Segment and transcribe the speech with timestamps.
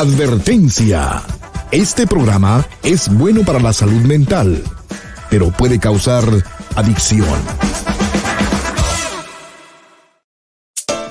[0.00, 1.20] Advertencia.
[1.70, 4.64] Este programa es bueno para la salud mental,
[5.28, 6.24] pero puede causar
[6.74, 7.38] adicción.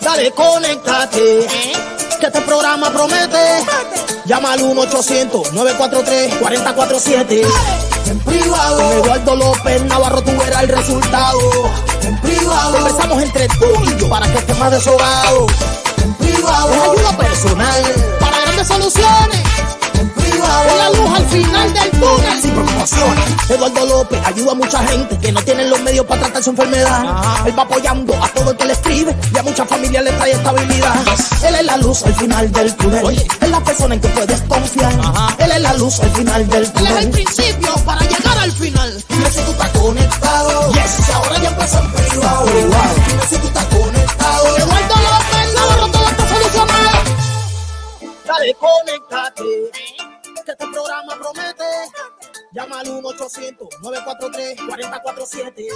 [0.02, 1.46] Dale, conéctate.
[2.20, 3.64] Que este programa promete.
[4.26, 7.46] Llama al 1-800-943-4047.
[8.08, 8.82] En privado.
[8.82, 11.38] Con Eduardo López Navarro tú verás el resultado.
[12.02, 12.74] En privado.
[12.74, 15.46] Conversamos entre tú y yo para que estés más desahogado.
[16.04, 16.74] En privado.
[16.74, 18.19] Es ayuda personal
[18.60, 19.42] grandes soluciones.
[20.00, 20.78] En privado.
[20.78, 22.42] la luz al final del túnel.
[22.42, 23.26] Sin preocupaciones.
[23.50, 27.04] Eduardo López ayuda a mucha gente que no tienen los medios para tratar su enfermedad.
[27.46, 30.32] Él va apoyando a todo el que le escribe y a muchas familias le trae
[30.32, 30.96] estabilidad.
[31.48, 33.28] Él es la luz al final del túnel.
[33.42, 34.94] Es la persona en que puedes confiar.
[35.40, 36.92] Él es la luz al final del túnel.
[36.92, 39.04] Él es el principio para llegar al final.
[39.10, 40.72] Dime si tú estás conectado.
[40.74, 41.06] Yes.
[41.06, 42.46] Si ahora ya empieza en privado.
[42.46, 44.58] Dime si tú estás conectado.
[44.58, 45.09] Eduardo
[48.40, 49.44] Dale, conéctate.
[50.46, 51.66] Que este programa promete.
[52.54, 55.68] Llama al 1-800-943-4047.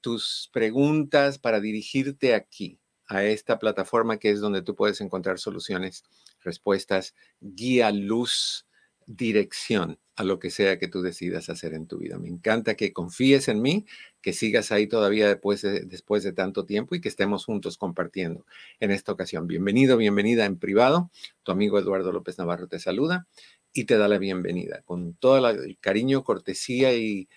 [0.02, 6.04] tus preguntas, para dirigirte aquí, a esta plataforma que es donde tú puedes encontrar soluciones,
[6.42, 8.66] respuestas, guía, luz,
[9.06, 12.18] dirección a lo que sea que tú decidas hacer en tu vida.
[12.18, 13.86] Me encanta que confíes en mí,
[14.20, 18.44] que sigas ahí todavía después de, después de tanto tiempo y que estemos juntos compartiendo
[18.80, 19.46] en esta ocasión.
[19.46, 21.10] Bienvenido, bienvenida en privado.
[21.42, 23.26] Tu amigo Eduardo López Navarro te saluda
[23.72, 27.28] y te da la bienvenida con todo el cariño, cortesía y,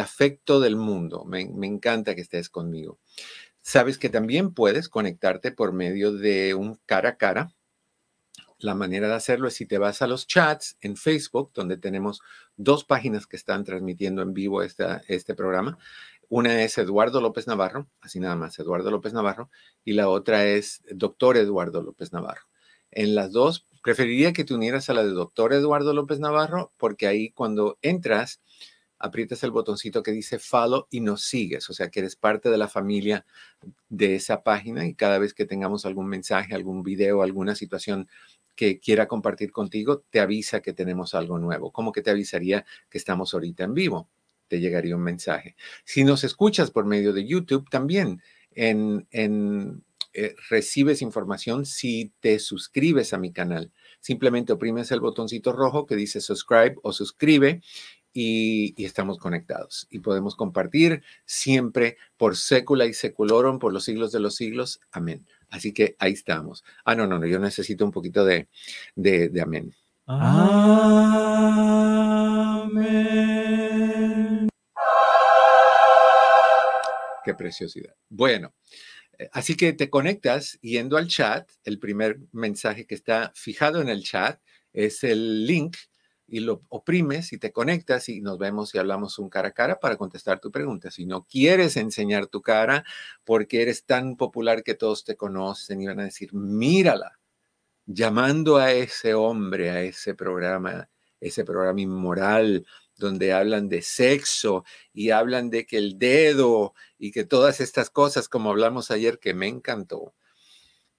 [0.00, 1.24] afecto del mundo.
[1.24, 3.00] Me encanta que estés conmigo.
[3.62, 7.52] Sabes que también puedes conectarte por medio de un cara a cara.
[8.58, 12.20] La manera de hacerlo es si te vas a los chats en Facebook, donde tenemos
[12.56, 15.78] dos páginas que están transmitiendo en vivo esta- este programa.
[16.28, 19.50] Una es Eduardo López Navarro, así nada más, Eduardo López Navarro,
[19.84, 22.42] y la otra es Doctor Eduardo López Navarro.
[22.90, 27.06] En las dos, preferiría que te unieras a la de Doctor Eduardo López Navarro, porque
[27.06, 28.40] ahí cuando entras,
[29.00, 32.58] aprietas el botoncito que dice follow y nos sigues, o sea que eres parte de
[32.58, 33.24] la familia
[33.88, 38.08] de esa página y cada vez que tengamos algún mensaje, algún video, alguna situación
[38.54, 41.72] que quiera compartir contigo, te avisa que tenemos algo nuevo.
[41.72, 44.08] ¿Cómo que te avisaría que estamos ahorita en vivo?
[44.48, 45.56] Te llegaría un mensaje.
[45.84, 48.20] Si nos escuchas por medio de YouTube, también
[48.54, 49.82] en, en,
[50.12, 53.70] eh, recibes información si te suscribes a mi canal.
[54.00, 57.62] Simplemente oprimes el botoncito rojo que dice subscribe o suscribe
[58.12, 64.12] y, y estamos conectados y podemos compartir siempre por sécula y seculorum, por los siglos
[64.12, 64.80] de los siglos.
[64.90, 65.26] Amén.
[65.48, 66.64] Así que ahí estamos.
[66.84, 68.48] Ah, no, no, no, yo necesito un poquito de,
[68.94, 69.74] de, de amén.
[70.06, 70.50] Amén.
[77.24, 77.94] Qué preciosidad.
[78.08, 78.54] Bueno,
[79.18, 81.50] eh, así que te conectas yendo al chat.
[81.64, 84.40] El primer mensaje que está fijado en el chat
[84.72, 85.76] es el link
[86.30, 89.80] y lo oprimes y te conectas y nos vemos y hablamos un cara a cara
[89.80, 90.90] para contestar tu pregunta.
[90.90, 92.84] Si no quieres enseñar tu cara
[93.24, 97.18] porque eres tan popular que todos te conocen y van a decir, mírala,
[97.84, 100.88] llamando a ese hombre, a ese programa,
[101.20, 102.64] ese programa inmoral
[102.96, 108.28] donde hablan de sexo y hablan de que el dedo y que todas estas cosas,
[108.28, 110.14] como hablamos ayer, que me encantó.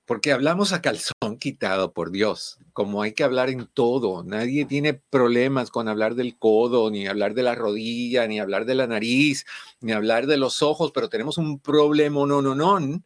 [0.06, 4.24] Porque hablamos a calzón quitado, por Dios, como hay que hablar en todo.
[4.24, 8.76] Nadie tiene problemas con hablar del codo, ni hablar de la rodilla, ni hablar de
[8.76, 9.46] la nariz,
[9.80, 13.04] ni hablar de los ojos, pero tenemos un problema no, no, no,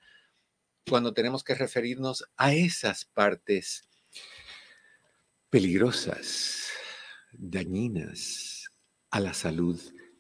[0.90, 3.88] cuando tenemos que referirnos a esas partes
[5.50, 6.70] peligrosas,
[7.32, 8.70] dañinas
[9.10, 9.80] a la salud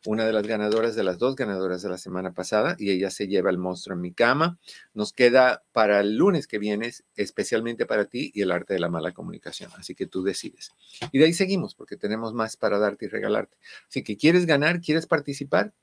[0.05, 3.27] una de las ganadoras de las dos ganadoras de la semana pasada y ella se
[3.27, 4.57] lleva el monstruo en mi cama.
[4.93, 8.89] Nos queda para el lunes que viene, especialmente para ti y el arte de la
[8.89, 9.71] mala comunicación.
[9.77, 10.71] Así que tú decides.
[11.11, 13.57] Y de ahí seguimos porque tenemos más para darte y regalarte.
[13.87, 15.73] Así que quieres ganar, quieres participar.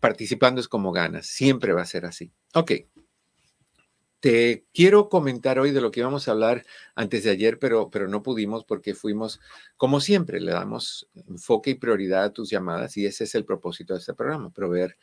[0.00, 1.26] Participando es como ganas.
[1.26, 2.32] Siempre va a ser así.
[2.54, 2.72] Ok.
[4.22, 6.64] Te quiero comentar hoy de lo que íbamos a hablar
[6.94, 9.40] antes de ayer, pero, pero no pudimos porque fuimos,
[9.76, 13.94] como siempre, le damos enfoque y prioridad a tus llamadas y ese es el propósito
[13.94, 14.96] de este programa, proveer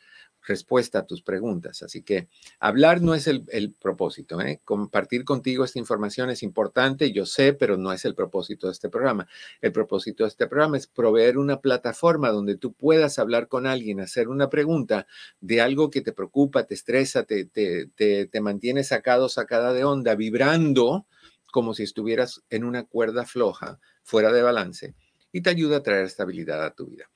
[0.46, 1.82] respuesta a tus preguntas.
[1.82, 2.28] Así que
[2.58, 4.40] hablar no es el, propósito.
[4.40, 4.60] ¿eh?
[4.64, 8.88] Compartir contigo esta información es importante, yo sé, pero no es el propósito de este
[8.88, 9.28] programa.
[9.60, 14.00] El propósito de este programa es proveer una plataforma donde tú puedas hablar con alguien,
[14.00, 15.06] hacer una pregunta
[15.40, 19.84] de algo que te preocupa, te estresa, te, te, te, te mantiene sacado, sacada de
[19.84, 21.06] onda, vibrando
[21.52, 24.94] como si estuvieras en una cuerda floja, fuera de balance
[25.32, 27.10] y te ayuda a traer estabilidad a tu vida.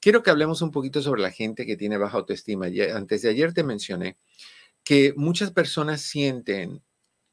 [0.00, 2.66] Quiero que hablemos un poquito sobre la gente que tiene baja autoestima.
[2.94, 4.16] Antes de ayer te mencioné
[4.84, 6.82] que muchas personas sienten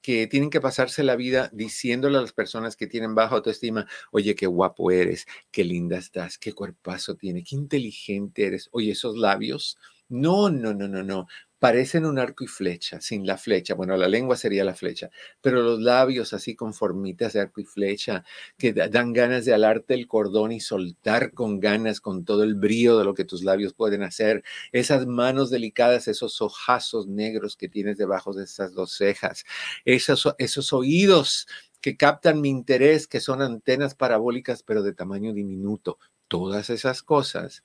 [0.02, 4.36] que tienen que pasarse la vida diciéndole a las personas que tienen baja autoestima, oye,
[4.36, 9.78] qué guapo eres, qué linda estás, qué cuerpazo tiene, qué inteligente eres, oye, esos labios.
[10.08, 11.28] No, no, no, no, no
[11.60, 13.74] parecen un arco y flecha, sin la flecha.
[13.74, 15.10] Bueno, la lengua sería la flecha,
[15.42, 18.24] pero los labios así con formitas de arco y flecha,
[18.58, 22.98] que dan ganas de alarte el cordón y soltar con ganas, con todo el brío
[22.98, 24.44] de lo que tus labios pueden hacer.
[24.72, 29.46] Esas manos delicadas, esos ojazos negros que tienes debajo de esas dos cejas,
[29.86, 31.48] esos, esos oídos
[31.82, 36.00] que captan mi interés, que son antenas parabólicas, pero de tamaño diminuto.
[36.28, 37.64] Todas esas cosas.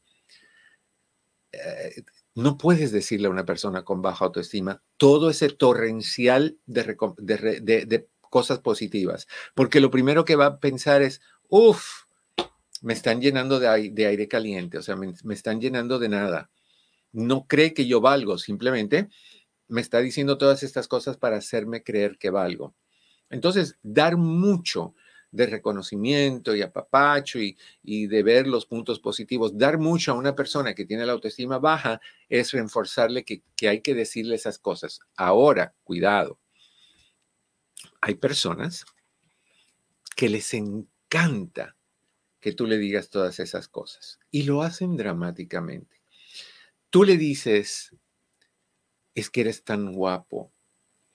[1.52, 2.02] Eh,
[2.34, 9.28] no puedes decirle a una persona con baja autoestima todo ese torrencial de, cosas positivas,
[9.54, 12.04] porque lo primero que va a pensar es, uff,
[12.80, 16.50] me están llenando de aire, caliente, o sea, me están llenando de nada.
[17.12, 19.10] No cree que yo valgo, simplemente
[19.68, 22.74] me está diciendo todas estas cosas para hacerme creer que valgo.
[23.30, 24.94] Entonces, dar mucho
[25.32, 29.56] de reconocimiento y apapacho y, y de ver los puntos positivos.
[29.56, 33.80] Dar mucho a una persona que tiene la autoestima baja es reforzarle que, que hay
[33.80, 35.00] que decirle esas cosas.
[35.16, 36.38] Ahora, cuidado.
[38.00, 38.84] Hay personas
[40.14, 41.76] que les encanta
[42.38, 46.02] que tú le digas todas esas cosas y lo hacen dramáticamente.
[46.90, 47.96] Tú le dices,
[49.14, 50.52] es que eres tan guapo,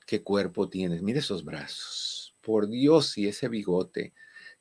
[0.07, 4.13] qué cuerpo tienes, mira esos brazos por Dios, y ese bigote,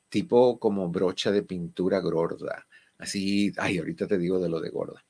[0.09, 2.67] tipo como brocha de pintura gorda,
[2.97, 5.05] así, ay, ahorita te digo de lo de gorda.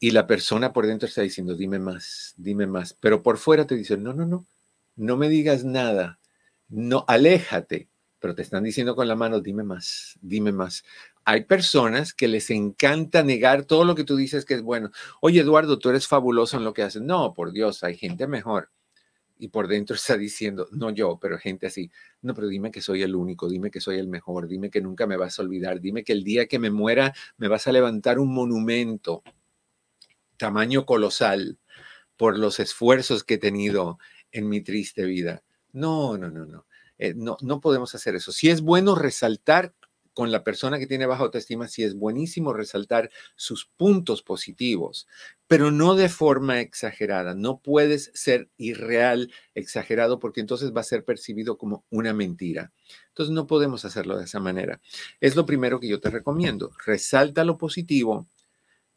[0.00, 3.76] Y la persona por dentro está diciendo, dime más, dime más, pero por fuera te
[3.76, 4.44] dice, no, no, no,
[4.96, 6.18] no me digas nada,
[6.68, 10.82] no, aléjate, pero te están diciendo con la mano, dime más, dime más.
[11.24, 14.90] Hay personas que les encanta negar todo lo que tú dices que es bueno.
[15.20, 17.02] Oye, Eduardo, tú eres fabuloso en lo que haces.
[17.02, 18.70] No, por Dios, hay gente mejor
[19.40, 21.90] y por dentro está diciendo, no yo, pero gente así,
[22.22, 25.06] no, pero dime que soy el único, dime que soy el mejor, dime que nunca
[25.06, 28.18] me vas a olvidar, dime que el día que me muera me vas a levantar
[28.18, 29.22] un monumento
[30.36, 31.58] tamaño colosal
[32.16, 33.98] por los esfuerzos que he tenido
[34.30, 35.42] en mi triste vida.
[35.72, 36.66] No, no, no, no.
[36.98, 38.30] Eh, no, no podemos hacer eso.
[38.30, 39.74] Si es bueno resaltar
[40.14, 45.06] con la persona que tiene baja autoestima, sí es buenísimo resaltar sus puntos positivos,
[45.46, 47.34] pero no de forma exagerada.
[47.34, 52.72] No puedes ser irreal, exagerado, porque entonces va a ser percibido como una mentira.
[53.08, 54.80] Entonces no podemos hacerlo de esa manera.
[55.20, 56.72] Es lo primero que yo te recomiendo.
[56.84, 58.26] Resalta lo positivo,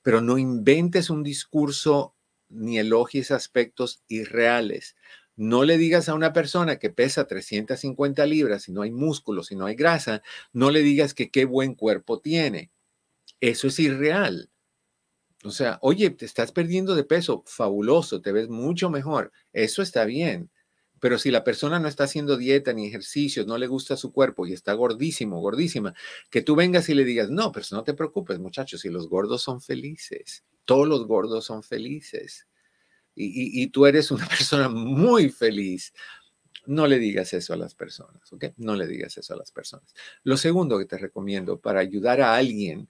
[0.01, 2.15] pero no inventes un discurso
[2.50, 4.96] ni elogies aspectos irreales.
[5.36, 9.56] No le digas a una persona que pesa 350 libras, si no hay músculo, si
[9.56, 10.22] no hay grasa,
[10.52, 12.72] no le digas que qué buen cuerpo tiene.
[13.42, 14.50] Eso es irreal.
[15.44, 19.32] O sea, oye, te estás perdiendo de peso, fabuloso, te ves mucho mejor.
[19.52, 20.52] Eso está bien.
[21.00, 24.48] Pero si la persona no está haciendo dieta ni ejercicios, no le gusta su cuerpo
[24.48, 25.94] y está gordísimo, gordísima,
[26.30, 29.42] que tú vengas y le digas, no, pero no te preocupes, muchachos, si los gordos
[29.42, 32.48] son felices, todos los gordos son felices
[33.15, 35.93] y, tú eres una persona muy feliz.
[36.65, 38.46] No le digas eso a las personas, ¿ok?
[38.58, 39.93] No le digas eso a las personas.
[40.24, 42.89] Lo segundo que te recomiendo para ayudar a alguien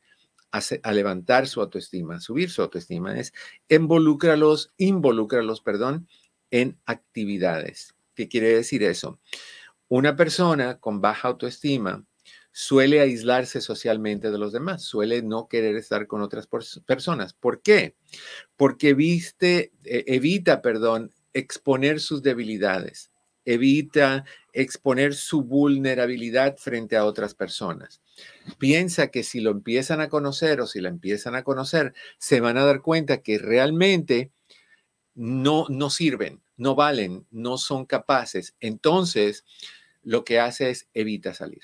[0.52, 3.34] a, levantar su autoestima, subir su autoestima, es
[3.70, 6.08] involúcralos, involúcralos, perdón,
[6.52, 7.96] en actividades.
[8.14, 9.20] ¿Qué quiere decir eso?
[9.88, 12.06] Una persona con baja autoestima
[12.54, 16.48] suele aislarse socialmente de los demás, suele no querer estar con otras
[16.86, 17.34] personas.
[17.34, 17.96] ¿Por qué?
[18.56, 23.12] Porque viste, e, evita, perdón, exponer sus debilidades,
[23.44, 28.02] evita exponer su vulnerabilidad frente a otras personas.
[28.60, 32.58] Piensa que si lo empiezan a conocer o si la empiezan a conocer, se van
[32.58, 34.32] a dar cuenta que realmente
[35.16, 38.56] no, no sirven, no valen, no son capaces.
[38.60, 39.44] Entonces,
[40.04, 41.64] lo que hace es evita salir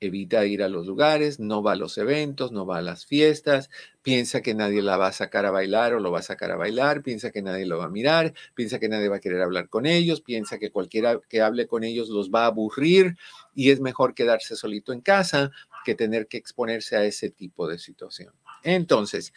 [0.00, 3.70] evita ir a los lugares, no va a los eventos, no va a las fiestas,
[4.02, 6.56] piensa que nadie la va a sacar a bailar o lo va a sacar a
[6.56, 9.68] bailar, piensa que nadie lo va a mirar, piensa que nadie va a querer hablar
[9.68, 13.16] con ellos, piensa que cualquiera que hable con ellos los va a aburrir
[13.54, 15.50] y es mejor quedarse solito en casa
[15.84, 18.34] que tener que exponerse a ese tipo de situación.
[18.64, 19.32] Entonces,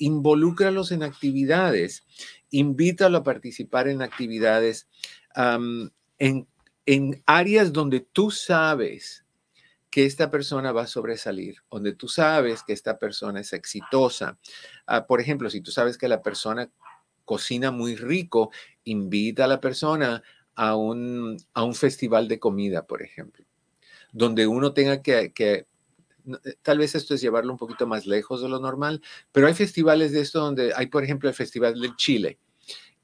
[0.00, 2.04] involúcralos en actividades,
[2.50, 4.88] invítalo a participar en actividades
[6.18, 6.48] en,
[6.86, 9.21] en áreas donde tú sabes
[9.92, 14.38] que esta persona va a sobresalir, donde tú sabes que esta persona es exitosa.
[14.86, 16.70] Ah, por ejemplo, si tú sabes que la persona
[17.26, 18.50] cocina muy rico,
[18.84, 20.22] invita a la persona
[20.54, 23.44] a un, a un festival de comida, por ejemplo,
[24.12, 25.66] donde uno tenga que, que
[26.26, 29.54] eh, tal vez esto es llevarlo un poquito más lejos de lo normal, pero hay
[29.54, 32.38] festivales de esto donde hay, por ejemplo, el Festival del Chile,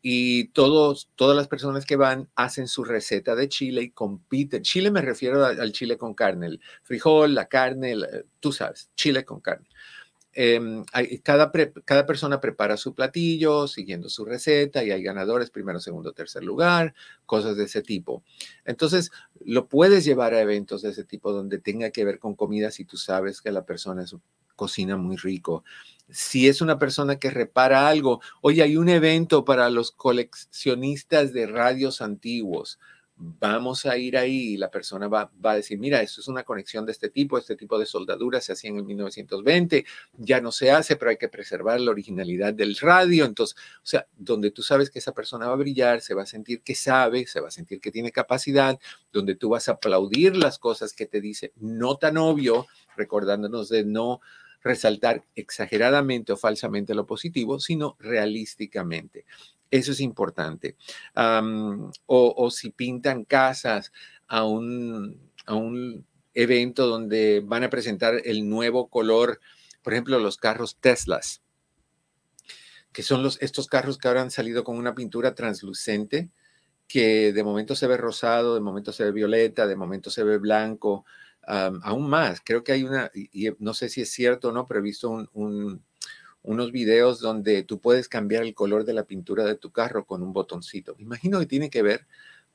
[0.02, 4.62] y todos, todas las personas que van hacen su receta de chile y compiten.
[4.62, 7.96] Chile me refiero al chile con carne, el frijol, la carne,
[8.40, 9.68] tú sabes, chile con carne.
[10.40, 10.84] Em,
[11.24, 11.50] cada,
[11.84, 16.94] cada persona prepara su platillo siguiendo su receta y hay ganadores, primero, segundo, tercer lugar,
[17.26, 18.22] cosas de ese tipo.
[18.64, 22.70] Entonces, lo puedes llevar a eventos de ese tipo donde tenga que ver con comida
[22.70, 24.14] si tú sabes que la persona es
[24.58, 25.64] cocina muy rico.
[26.10, 31.46] Si es una persona que repara algo, oye, hay un evento para los coleccionistas de
[31.46, 32.78] radios antiguos.
[33.20, 36.86] Vamos a ir ahí y la persona va, a decir, mira, esto es una conexión
[36.86, 39.84] de este tipo, este tipo de soldadura se hacía en el 1920,
[40.18, 43.24] ya no se hace, pero hay que preservar la originalidad del radio.
[43.24, 46.26] Entonces, o sea, donde tú sabes que esa persona va a brillar, se va a
[46.26, 48.78] sentir que sabe, se va a sentir que tiene capacidad,
[49.12, 53.84] donde tú vas a aplaudir las cosas que te dice, no tan obvio, recordándonos de
[53.84, 54.20] no
[54.62, 59.24] resaltar exageradamente o falsamente lo positivo, sino realísticamente.
[59.70, 60.76] Eso es importante.
[62.06, 63.92] o, si pintan casas
[64.26, 69.40] a un, a un evento donde van a presentar el nuevo color,
[69.82, 71.42] por ejemplo, los carros Teslas,
[72.92, 76.30] que son los, estos carros que ahora han salido con una pintura translucente,
[76.86, 80.38] que de momento se ve rosado, de momento se ve violeta, de momento se ve
[80.38, 81.04] blanco,
[81.48, 82.40] aún más.
[82.44, 85.28] Creo que hay una, y, no sé si es cierto o no, pero he visto
[86.42, 90.22] unos videos donde tú puedes cambiar el color de la pintura de tu carro con
[90.22, 90.94] un botoncito.
[90.98, 92.06] Imagino que tiene que ver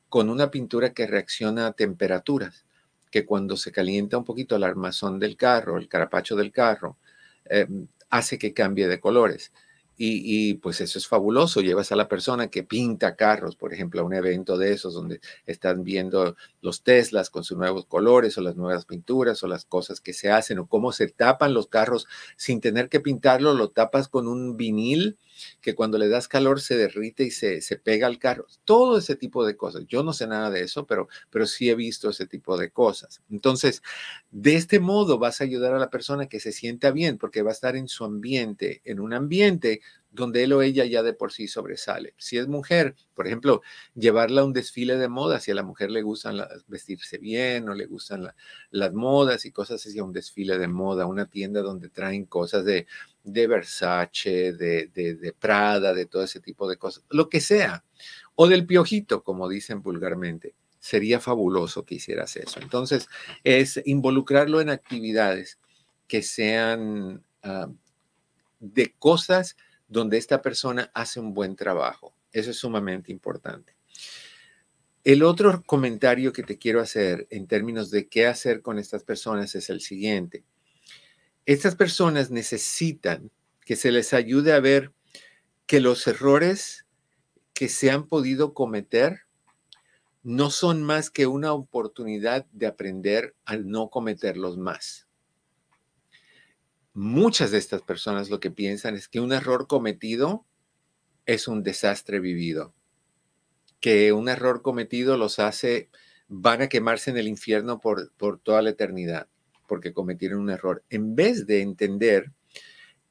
[0.09, 2.65] con una pintura que reacciona a temperaturas,
[3.09, 6.97] que cuando se calienta un poquito el armazón del carro, el carapacho del carro,
[7.45, 9.51] em, hace que cambie de colores.
[10.05, 11.61] Y, pues eso es fabuloso.
[11.61, 15.21] Llevas a la persona que pinta carros, por ejemplo, a un evento de esos donde
[15.45, 20.01] están viendo los Teslas con sus nuevos colores o las nuevas pinturas o las cosas
[20.01, 24.07] que se hacen o cómo se tapan los carros sin tener que pintarlo, lo tapas
[24.07, 25.17] con un vinil
[25.61, 28.47] que cuando le das calor se derrite y se, se pega al carro.
[28.65, 29.85] Todo ese tipo de cosas.
[29.87, 33.21] Yo no sé nada de eso, pero, pero sí he visto ese tipo de cosas.
[33.29, 33.81] Entonces,
[34.31, 37.51] de este modo vas a ayudar a la persona que se sienta bien porque va
[37.51, 39.81] a estar en su ambiente, en un ambiente
[40.13, 42.13] donde él o ella ya de por sí sobresale.
[42.17, 43.61] Si es mujer, por ejemplo,
[43.95, 47.73] llevarla a un desfile de moda, si a la mujer le gustan vestirse bien o
[47.73, 48.31] le gustan
[48.69, 52.85] las modas y cosas así, un desfile de moda, una tienda donde traen cosas de,
[53.23, 57.83] de Versace, de, de, de Prada, de todo ese tipo de cosas, lo que sea,
[58.35, 60.53] o del piojito, como dicen vulgarmente.
[60.79, 62.59] Sería fabuloso que hicieras eso.
[62.59, 63.07] Entonces,
[63.43, 65.57] es involucrarlo en actividades
[66.07, 67.69] que sean ah,
[68.59, 69.55] de cosas
[69.93, 72.13] donde esta persona hace un buen trabajo.
[72.31, 73.75] Eso es sumamente importante.
[75.03, 79.53] El otro comentario que te quiero hacer en términos de qué hacer con estas personas
[79.53, 80.43] es el siguiente.
[81.45, 83.29] Estas personas necesitan
[83.65, 84.91] que se les ayude a ver
[85.67, 86.85] que los errores
[87.53, 89.21] que se han podido cometer
[90.23, 95.07] no son más que una oportunidad de aprender a no cometerlos más
[96.93, 100.45] muchas de estas personas lo que piensan es que un error cometido
[101.25, 102.73] es un desastre vivido.
[103.79, 105.89] que un error cometido los hace,
[106.29, 109.27] van a quemarse en el infierno por, por toda la eternidad,
[109.67, 110.85] porque cometieron un error.
[110.89, 112.31] En vez de entender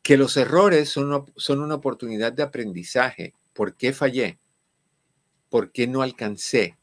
[0.03, 3.35] que los errores son son una oportunidad de aprendizaje.
[3.53, 4.39] ¿Por qué fallé?
[5.49, 6.77] ¿Por qué no alcancé?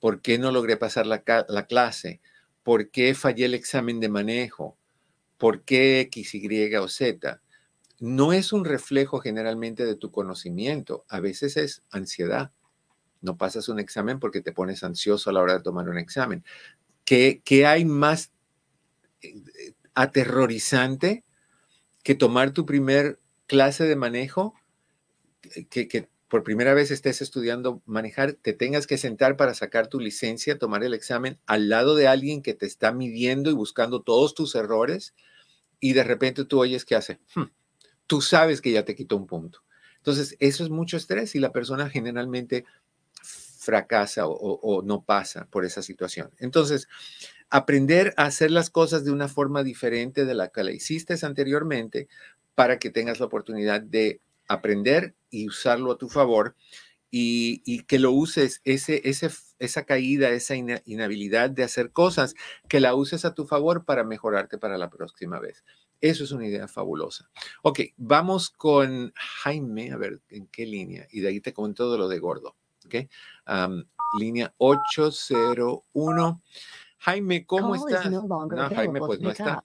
[0.00, 2.20] ¿Por qué no logré pasar la, clase?
[2.62, 4.75] ¿Por qué fallé el examen de manejo?
[5.38, 7.40] ¿Por qué X, Y o Z?
[7.98, 12.52] No es un reflejo generalmente de tu conocimiento, a veces es ansiedad.
[13.22, 16.44] No pasas un examen porque te pones ansioso a la hora de tomar un examen.
[17.04, 18.30] ¿Qué, qué hay más
[19.22, 21.24] eh, aterrorizante
[22.02, 24.54] que tomar tu primer clase de manejo,
[25.70, 30.00] que, que por primera vez estés estudiando manejar, te tengas que sentar para sacar tu
[30.00, 34.34] licencia, tomar el examen al lado de alguien que te está midiendo y buscando todos
[34.34, 35.14] tus errores
[35.78, 37.44] y de repente tú oyes que hace, hmm,
[38.06, 39.62] tú sabes que ya te quitó un punto.
[39.98, 42.64] Entonces, eso es mucho estrés y la persona generalmente
[43.66, 46.30] fracasa o, no pasa por esa situación.
[46.38, 46.88] Entonces,
[47.50, 52.06] aprender a hacer las cosas de una forma diferente de la que la hiciste anteriormente
[52.54, 56.54] para que tengas la oportunidad de aprender y usarlo a tu favor
[57.10, 62.34] y, que lo uses, ese, ese, esa caída, esa inhabilidad de hacer cosas,
[62.68, 65.64] que la uses a tu favor para mejorarte para la próxima vez.
[66.00, 67.30] Eso es una idea fabulosa.
[67.62, 71.96] Ok, vamos con Jaime, a ver en qué línea, y de ahí te comento todo
[71.96, 72.56] lo de gordo.
[72.84, 72.94] Ok,
[74.20, 76.42] línea 801.
[76.98, 78.10] Jaime, ¿cómo estás?
[78.10, 79.64] No, Jaime, pues no está.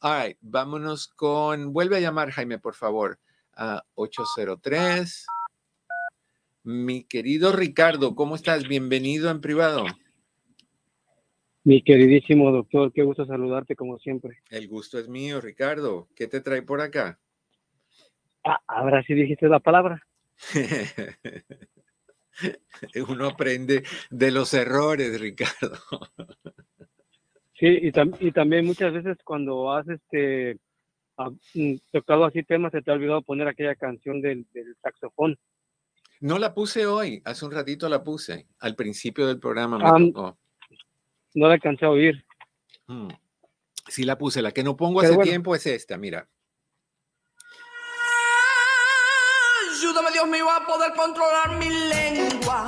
[0.00, 3.18] All right, vámonos con, vuelve a llamar Jaime, por favor
[3.58, 5.26] a 803.
[6.62, 8.68] Mi querido Ricardo, ¿cómo estás?
[8.68, 9.84] Bienvenido en privado.
[11.64, 14.38] Mi queridísimo doctor, qué gusto saludarte como siempre.
[14.48, 16.08] El gusto es mío, Ricardo.
[16.14, 17.18] ¿Qué te trae por acá?
[18.44, 20.06] Ah, ahora sí dijiste la palabra.
[23.08, 25.78] Uno aprende de los errores, Ricardo.
[27.58, 30.58] sí, y, y también muchas veces cuando haces este
[31.54, 34.46] Mm, tocado así temas, se te ha olvidado poner aquella canción del,
[34.82, 35.36] saxofón.
[36.20, 40.36] No la puse hoy, hace un ratito la puse, al principio del programa No
[41.34, 42.24] la alcancé a oír.
[42.86, 43.08] Mm.
[43.88, 46.28] Sí la puse, la que no pongo hace tiempo es esta, mira.
[49.72, 52.66] Ayúdame Dios mío a poder controlar mi lengua.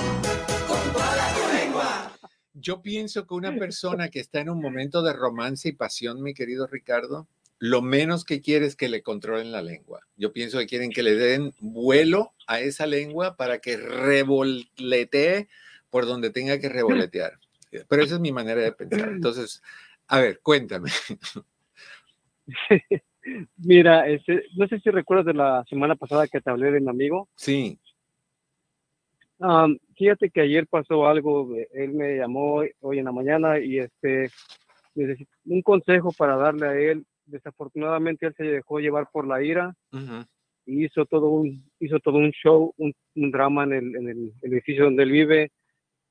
[0.67, 2.11] Controla tu lengua.
[2.53, 6.33] Yo pienso que una persona que está en un momento de romance y pasión, mi
[6.33, 7.27] querido Ricardo,
[7.61, 10.01] lo menos que quiere es que le controlen la lengua.
[10.17, 15.47] Yo pienso que quieren que le den vuelo a esa lengua para que revoletee
[15.91, 17.33] por donde tenga que revoletear.
[17.87, 19.09] Pero esa es mi manera de pensar.
[19.13, 19.61] Entonces,
[20.07, 20.89] a ver, cuéntame.
[23.57, 26.89] Mira, este, no sé si recuerdas de la semana pasada que te hablé de mi
[26.89, 27.29] amigo.
[27.35, 27.79] Sí.
[29.95, 34.31] fíjate que ayer pasó algo, él me llamó hoy en la mañana y este
[34.95, 39.73] necesito un consejo para darle a él desafortunadamente él se dejó llevar por la ira
[40.65, 44.85] y hizo todo un hizo todo un show, un, drama en el, en el, edificio
[44.85, 45.51] donde él vive.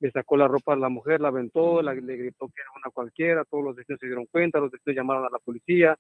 [0.00, 3.44] Le sacó la ropa a la mujer, la aventó, le gritó que era una cualquiera,
[3.44, 5.96] todos los vecinos se dieron cuenta, los vecinos llamaron a la policía.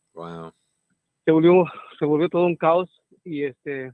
[1.24, 1.66] Se volvió
[1.98, 2.88] se volvió todo un caos
[3.24, 3.92] y este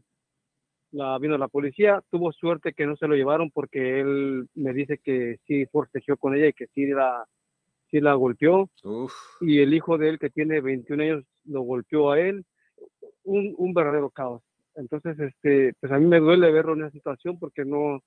[0.93, 4.99] la vino la policía, tuvo suerte que no se lo llevaron porque él me dice
[4.99, 7.27] que sí forcejeó con ella y que sí la
[7.91, 8.71] sí la golpeó.
[9.41, 12.45] Y el hijo de él, que tiene 21 años, lo golpeó a él.
[13.25, 14.43] Un, un, verdadero caos.
[14.77, 18.03] Entonces, este, pues a mí me duele verlo en esa situación porque no,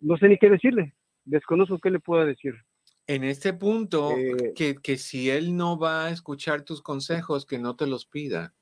[0.00, 0.94] no sé ni qué decirle.
[1.24, 2.54] Desconozco qué le puedo decir.
[3.06, 7.58] En este punto, eh, que, que si él no va a escuchar tus consejos, que
[7.58, 8.54] no te los pida.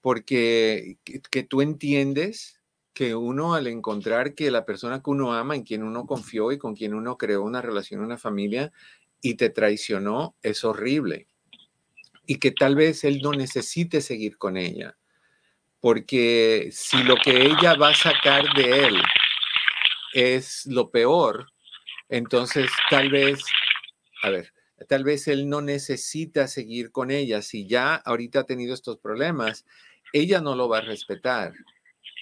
[0.00, 2.60] Porque que, que tú entiendes
[2.92, 6.58] que uno al encontrar que la persona que uno ama, en quien uno confió y
[6.58, 8.72] con quien uno creó una relación, una familia,
[9.20, 11.26] y te traicionó, es horrible.
[12.26, 14.96] Y que tal vez él no necesite seguir con ella,
[15.80, 19.02] porque si lo que ella va a sacar de él
[20.12, 21.46] es lo peor,
[22.08, 23.40] entonces tal vez,
[24.22, 24.52] a ver,
[24.88, 27.42] tal vez él no necesita seguir con ella.
[27.42, 29.64] Si ya ahorita ha tenido estos problemas,
[30.12, 31.52] ella no lo va a respetar.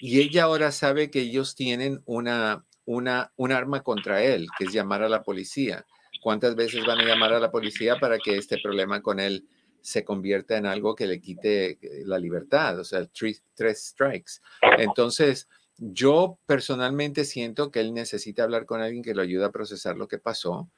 [0.01, 4.71] Y ella ahora sabe que ellos tienen una, una, un arma contra él, que es
[4.71, 5.85] llamar a la policía.
[6.21, 9.47] ¿Cuántas veces van a llamar a la policía para que este problema con él
[9.81, 12.79] se convierta en algo que le quite eh, la libertad?
[12.79, 13.43] O sea, tres,
[13.87, 14.33] strikes.
[14.77, 19.97] Entonces, yo personalmente siento que él necesita hablar con alguien que lo ayude a procesar
[19.97, 20.69] lo que pasó.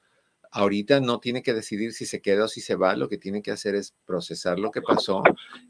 [0.52, 3.42] Ahorita no tiene que decidir si se queda o si se va, lo que tiene
[3.42, 5.24] que hacer es procesar lo que pasó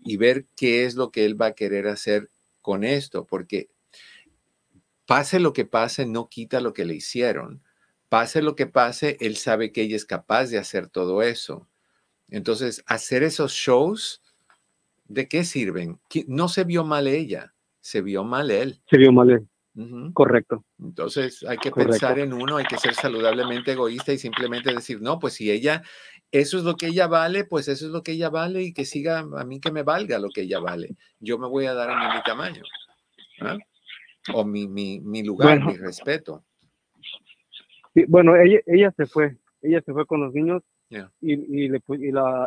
[0.03, 2.29] y ver qué es lo que él va a querer hacer
[2.61, 3.69] con esto, porque
[5.05, 7.63] pase lo que pase, no quita lo que le hicieron.
[8.11, 11.69] Pase lo que pase, él sabe que ella es capaz de hacer todo eso.
[12.27, 14.21] Entonces, hacer esos shows,
[15.05, 15.97] ¿de qué sirven?
[16.27, 18.81] No se vio mal ella, se vio mal él.
[18.89, 19.47] Se vio mal él.
[20.11, 20.65] Correcto.
[20.77, 25.17] Entonces hay que pensar en uno, hay que ser saludablemente egoísta y simplemente decir, no,
[25.17, 25.81] pues si ella,
[26.31, 28.83] eso es lo que ella vale, pues eso es lo que ella vale y que
[28.83, 30.97] siga a mí que me valga lo que ella vale.
[31.21, 32.63] Yo me voy a dar a mi tamaño.
[34.33, 36.43] O mi, mi, mi lugar, mi respeto.
[38.07, 40.63] Bueno, ella, ella se fue, ella se fue con los niños
[41.21, 41.81] y, le,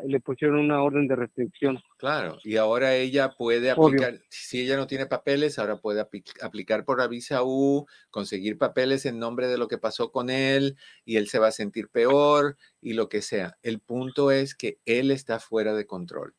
[0.06, 1.78] le, pusieron una orden de restricción.
[1.96, 6.04] Claro, y ahora ella puede aplicar, si ella no tiene papeles, ahora puede
[6.42, 10.76] aplicar por la visa U, conseguir papeles en nombre de lo que pasó con él
[11.04, 13.56] y él se va a sentir peor y lo que sea.
[13.62, 16.34] El punto es que él está fuera de control.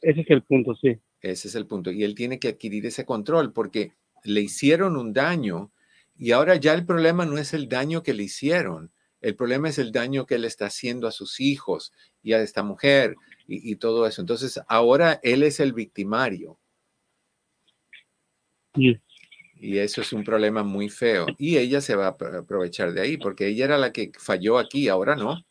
[0.00, 0.98] Ese es el punto, sí.
[1.20, 1.90] Ese es el punto.
[1.90, 3.92] Y él tiene que adquirir ese control porque
[4.24, 5.72] le hicieron un daño
[6.18, 9.78] y ahora ya el problema no es el daño que le hicieron el problema es
[9.78, 13.16] el daño que él está haciendo a sus hijos y a esta mujer
[13.48, 14.20] y, todo eso.
[14.20, 16.58] Entonces, ahora él es el victimario.
[18.74, 21.26] Y eso es un problema muy feo.
[21.38, 24.88] Y ella se va a aprovechar de ahí, porque ella era la que falló aquí,
[24.88, 25.44] ahora no.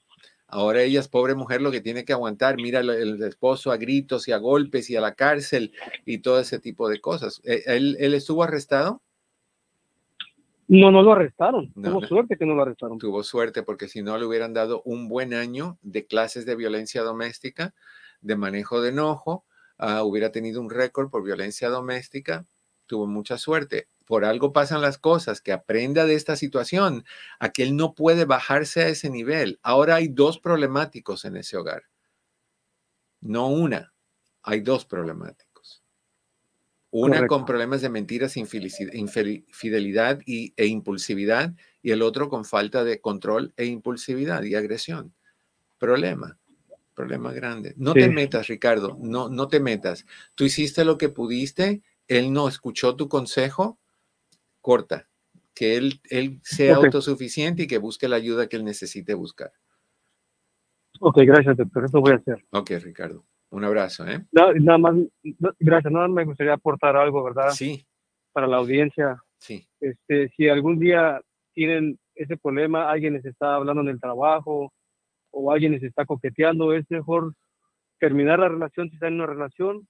[0.47, 2.55] Ahora ella es pobre mujer lo que tiene que aguantar.
[2.55, 5.73] Mira el, esposo a gritos y a golpes y a la cárcel
[6.05, 7.41] y todo ese tipo de cosas.
[7.43, 9.01] ¿E, ¿Él, él estuvo arrestado?
[10.67, 11.71] No, no lo arrestaron.
[11.73, 12.97] tuvo suerte que no lo arrestaron.
[12.97, 17.03] Tuvo suerte porque si no le hubieran dado un buen año de clases de violencia
[17.03, 17.73] doméstica,
[18.21, 19.45] de manejo de enojo,
[19.77, 22.47] ah, hubiera tenido un récord por violencia doméstica.
[22.87, 23.89] Tuvo mucha suerte.
[24.05, 27.05] Por algo pasan las cosas, que aprenda de esta situación,
[27.39, 29.59] a que él no puede bajarse a ese nivel.
[29.63, 31.83] Ahora hay dos problemáticos en ese hogar.
[33.21, 33.93] No una,
[34.43, 35.44] hay dos problemáticos.
[36.97, 43.01] Una con problemas de mentiras, infidelidad y, e impulsividad, y el otro con falta de
[43.01, 45.13] control e impulsividad y agresión.
[45.77, 46.39] Problema,
[46.93, 47.73] problema grande.
[47.75, 50.05] No te metas, Ricardo, no, no te metas.
[50.35, 53.77] Tú hiciste lo que pudiste, él no escuchó tu consejo,
[54.61, 55.09] corta.
[55.53, 59.51] Que él, él sea autosuficiente y que busque la ayuda que él necesite buscar.
[61.01, 61.83] Ok, gracias, doctor.
[61.83, 62.45] Eso voy a hacer.
[62.51, 63.25] Ok, Ricardo.
[63.51, 64.25] Un abrazo, ¿eh?
[64.31, 64.95] nada más,
[65.59, 67.51] gracias, nada más me gustaría aportar algo, ¿verdad?
[67.51, 67.85] Sí.
[68.33, 69.21] Para la audiencia.
[69.37, 69.67] Sí.
[69.79, 71.21] Este, si algún día
[71.53, 74.73] tienen ese problema, alguien les está hablando en el trabajo
[75.31, 77.33] o alguien les está coqueteando, es mejor
[77.99, 79.87] terminar la relación si está en una relación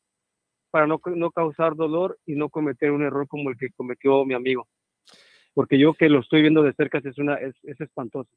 [0.72, 4.34] para no, no causar dolor y no cometer un error como el que cometió mi
[4.34, 4.68] amigo.
[5.54, 8.30] Porque yo que lo estoy viendo de cerca es, una, es, es espantoso.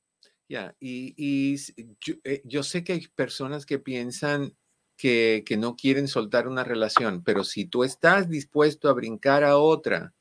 [0.48, 1.56] Ya, y, y
[2.00, 4.52] yo, eh, yo, sé que hay personas que piensan
[4.98, 10.12] que, no quieren soltar una relación, pero si tú estás dispuesto a brincar a otra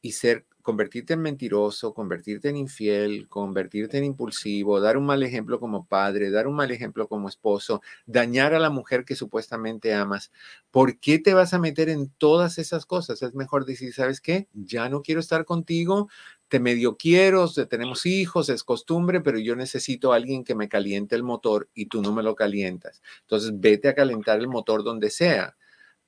[0.00, 5.58] y ser, convertirte en mentiroso, convertirte en infiel, convertirte en impulsivo, dar un mal ejemplo
[5.58, 10.30] como padre, dar un mal ejemplo como esposo, dañar a la mujer que supuestamente amas,
[10.70, 13.22] ¿por qué te vas a meter en todas esas cosas?
[13.22, 14.46] Es mejor decir, ¿sabes qué?
[14.52, 16.10] Ya no quiero estar contigo,
[16.48, 21.22] te medio quiero, tenemos hijos, es costumbre, pero yo necesito alguien que me caliente el
[21.22, 23.00] motor y tú no me lo calientas.
[23.22, 25.56] Entonces, vete a calentar el motor donde sea,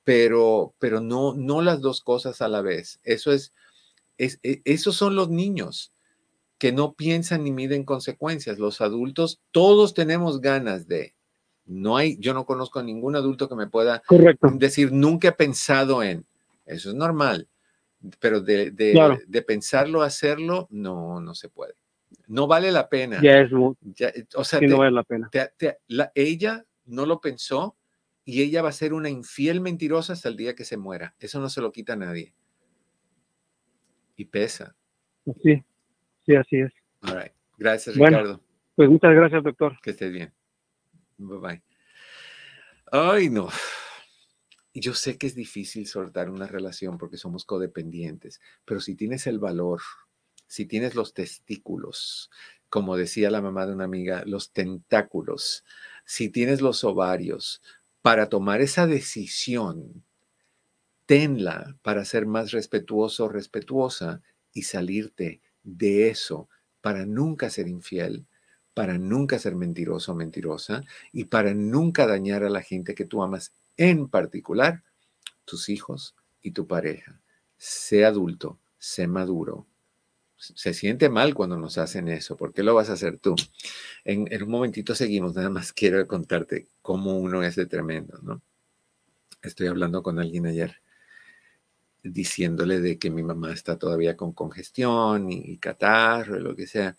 [0.03, 2.99] pero, pero no, no las dos cosas a la vez.
[3.03, 3.53] Eso es,
[4.25, 5.93] es, e, esos son los niños
[6.57, 8.59] que no piensan ni miden consecuencias.
[8.59, 11.15] Los adultos, todos tenemos ganas de.
[11.65, 14.01] No hay, yo no conozco a ningún adulto que me pueda
[14.53, 16.25] decir, nunca he pensado en.
[16.65, 17.47] Eso es normal
[18.19, 21.75] pero de, de, de, pensarlo, hacerlo, no, no se puede.
[22.27, 23.21] No vale la pena.
[23.21, 23.51] Ya es,
[24.35, 25.29] o sea, no vale la pena.
[26.15, 27.75] ella no lo pensó
[28.25, 31.15] y ella va a ser una infiel mentirosa hasta el día que se muera.
[31.19, 32.33] Eso no se lo quita a nadie.
[34.15, 34.75] Y pesa.
[35.43, 35.63] Sí,
[36.25, 36.71] sí, así es.
[37.01, 38.41] All Gracias, Ricardo.
[38.75, 39.77] Pues muchas gracias, doctor.
[39.81, 40.33] Que estés bien.
[41.17, 41.63] Bye bye.
[42.91, 43.49] Ay, no
[44.73, 49.39] yo sé que es difícil soltar una relación porque somos codependientes, pero si tienes el
[49.39, 49.81] valor,
[50.47, 52.29] si tienes los testículos,
[52.69, 55.65] como decía la mamá de una amiga, los tentáculos,
[56.05, 57.61] si tienes los ovarios
[58.01, 60.05] para tomar esa decisión,
[61.11, 64.21] tenla para ser más respetuoso respetuosa
[64.53, 66.47] y salirte de eso
[66.79, 68.25] para nunca ser infiel,
[68.73, 73.21] para nunca ser mentiroso o mentirosa y para nunca dañar a la gente que tú
[73.23, 74.83] amas en particular
[75.43, 77.19] tus hijos y tu pareja.
[77.57, 79.67] Sé adulto, sé maduro.
[80.37, 82.37] Se siente mal cuando nos hacen eso.
[82.37, 83.35] ¿Por qué lo vas a hacer tú?
[84.05, 85.35] En, un momentito seguimos.
[85.35, 88.41] Nada más quiero contarte cómo uno es de tremendo, ¿no?
[89.41, 90.81] Estoy hablando con alguien ayer
[92.03, 96.97] diciéndole de que mi mamá está todavía con congestión y, catarro lo que sea.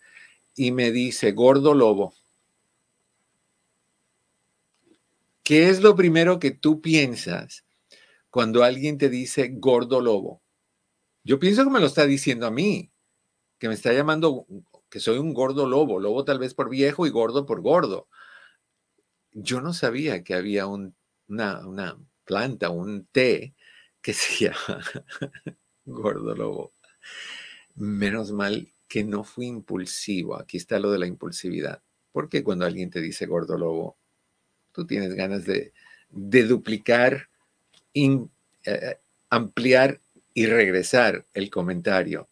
[0.55, 2.13] Y me dice, gordo lobo,
[5.43, 7.65] ¿qué es lo primero que tú piensas
[8.29, 10.41] cuando alguien te dice gordo lobo?
[11.23, 12.91] Yo pienso que me lo está diciendo a mí,
[13.57, 14.45] que me está llamando
[14.89, 18.07] que soy un gordo lobo, lobo tal vez por viejo y gordo por gordo.
[19.31, 20.93] Yo no sabía que había una,
[21.65, 23.55] una planta, un té
[24.03, 24.83] que se llama
[25.85, 26.73] gordo lobo.
[27.75, 30.35] Menos mal que no fui impulsivo.
[30.35, 31.81] Aquí está lo de la impulsividad.
[32.11, 33.97] Porque cuando alguien te dice gordo lobo,
[34.71, 35.73] tú tienes ganas de,
[36.11, 37.29] duplicar,
[37.95, 38.99] eh,
[39.31, 39.99] ampliar
[40.35, 42.27] y regresar el comentario.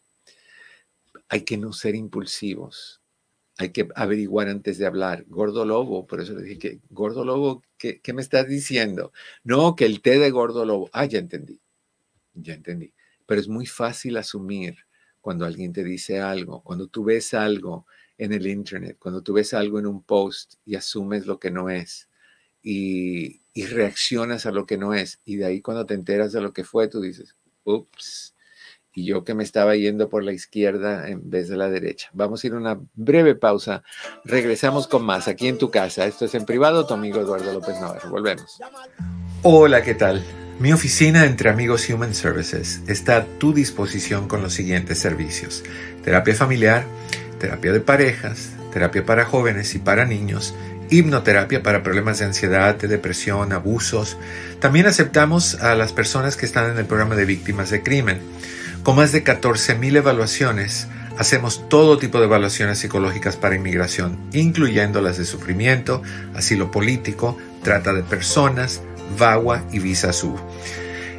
[1.30, 3.01] Hay que no ser impulsivos.
[3.58, 5.26] Hay que averiguar antes de hablar.
[5.28, 9.12] Gordo lobo, por eso le dije que, gordo lobo, ¿qué, ¿qué, me estás diciendo?
[9.44, 10.90] No, que el té de gordo lobo.
[10.94, 11.60] Ah, ya entendí.
[12.34, 12.94] Ya entendí.
[13.26, 14.78] Pero es muy fácil asumir
[15.22, 17.86] cuando alguien te dice algo, cuando tú ves algo
[18.18, 21.70] en el Internet, cuando tú ves algo en un post y asumes lo que no
[21.70, 22.10] es
[22.62, 25.22] y, y reaccionas a lo que no es.
[25.26, 28.36] Y de ahí cuando te enteras de lo que fue, tú dices, ups,
[28.94, 32.10] y yo que me estaba yendo por la izquierda en vez de la derecha.
[32.14, 33.84] Vamos a ir a una breve pausa.
[34.26, 36.06] Regresamos con más aquí en tu casa.
[36.06, 38.10] Esto es en privado, tu amigo Eduardo López Navarro.
[38.10, 38.60] Volvemos.
[39.44, 40.24] Hola, ¿qué tal?
[40.60, 45.64] Mi oficina entre amigos Human Services está a tu disposición con los siguientes servicios.
[46.04, 46.86] Terapia familiar,
[47.40, 50.54] terapia de parejas, terapia para jóvenes y para niños,
[50.92, 54.18] hipnoterapia para problemas de ansiedad, de depresión, abusos.
[54.60, 58.20] También aceptamos a las personas que están en el programa de víctimas de crimen.
[58.84, 60.88] Con más de 14.000 evaluaciones,
[61.20, 66.02] hacemos todo tipo de evaluaciones psicológicas para inmigración, incluyendo las de sufrimiento,
[66.34, 68.82] asilo político, trata de personas,
[69.20, 70.39] VAWA y Visa Sur.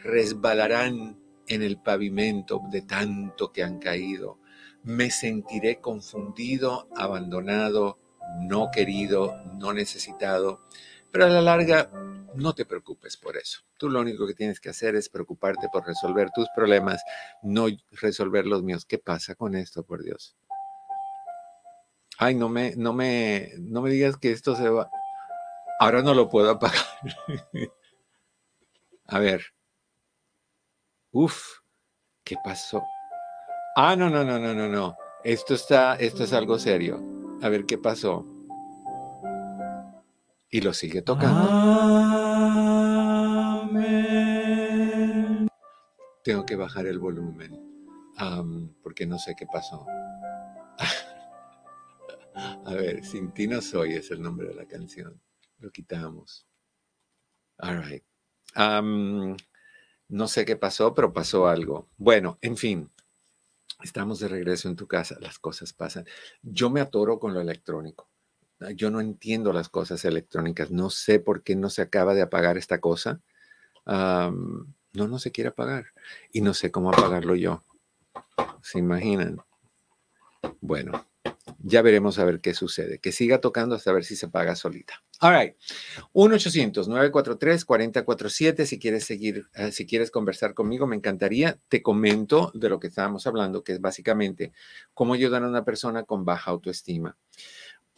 [0.02, 4.38] resbalarán en el pavimento de tanto que han caído.
[4.82, 7.98] Me sentiré confundido, abandonado,
[8.40, 10.60] no querido, no necesitado,
[11.10, 11.90] pero a la larga
[12.34, 13.60] no te preocupes por eso.
[13.78, 17.02] Tú lo único que tienes que hacer es preocuparte por resolver tus problemas,
[17.42, 18.84] no resolver los míos.
[18.84, 20.36] ¿Qué pasa con esto, por Dios?
[22.18, 24.90] Ay, no me, no me, no me digas que esto se va.
[25.80, 26.84] Ahora no lo puedo apagar.
[29.06, 29.42] A ver.
[31.12, 31.60] Uf,
[32.24, 32.82] ¿qué pasó?
[33.76, 34.96] Ah, no, no, no, no, no, no.
[35.24, 37.00] Esto está, esto es algo serio.
[37.40, 38.26] A ver qué pasó.
[40.50, 41.48] Y lo sigue tocando.
[46.24, 47.68] Tengo que bajar el volumen
[48.82, 49.86] porque no sé qué pasó.
[52.34, 55.20] A ver, Sin ti no soy es el nombre de la canción.
[55.58, 56.46] Lo quitamos.
[57.58, 58.04] All right.
[60.08, 61.88] no sé qué pasó, pero pasó algo.
[61.96, 62.90] Bueno, en fin,
[63.82, 65.16] estamos de regreso en tu casa.
[65.20, 66.06] Las cosas pasan.
[66.42, 68.08] Yo me atoro con lo electrónico.
[68.74, 70.70] Yo no entiendo las cosas electrónicas.
[70.70, 73.20] No sé por qué no se acaba de apagar esta cosa.
[73.86, 75.86] no, no se quiere apagar.
[76.32, 77.64] Y no sé cómo apagarlo yo.
[78.62, 79.40] ¿Se imaginan?
[80.60, 81.08] Bueno,
[81.60, 82.98] ya veremos a ver qué sucede.
[82.98, 85.02] Que siga tocando hasta ver si se paga solita.
[85.20, 85.56] All right.
[86.12, 88.64] 1-800-943-4047.
[88.64, 91.58] Si quieres seguir, eh, si quieres conversar conmigo, me encantaría.
[91.68, 94.52] Te comento de lo que estábamos hablando, que es básicamente
[94.94, 97.16] cómo ayudar a una persona con baja autoestima.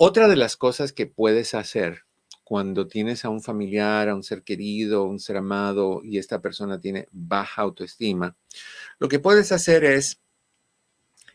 [0.03, 2.07] Otra de las cosas que puedes hacer
[2.43, 6.81] cuando tienes a un familiar, a un ser querido, un ser amado y esta persona
[6.81, 8.35] tiene baja autoestima,
[8.99, 10.19] lo que puedes hacer es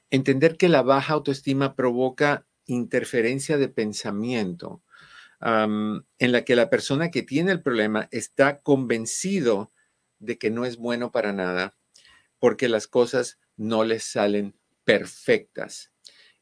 [0.10, 4.82] entender que la baja autoestima provoca interferencia de pensamiento
[5.40, 9.72] en la que la persona que tiene el problema está convencido
[10.18, 11.78] de que no es bueno para nada
[12.40, 15.92] porque las cosas no les salen perfectas.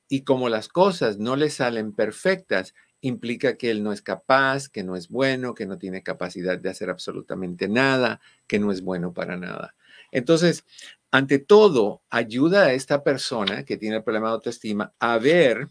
[0.08, 4.84] Y como las cosas no le salen perfectas, implica que él no es capaz, que
[4.84, 9.14] no es bueno, que no tiene capacidad de hacer absolutamente nada, que no es bueno
[9.14, 9.76] para nada.
[10.12, 10.66] Entonces,
[11.12, 15.70] ante todo, ayuda a esta persona que tiene el problema de autoestima a ver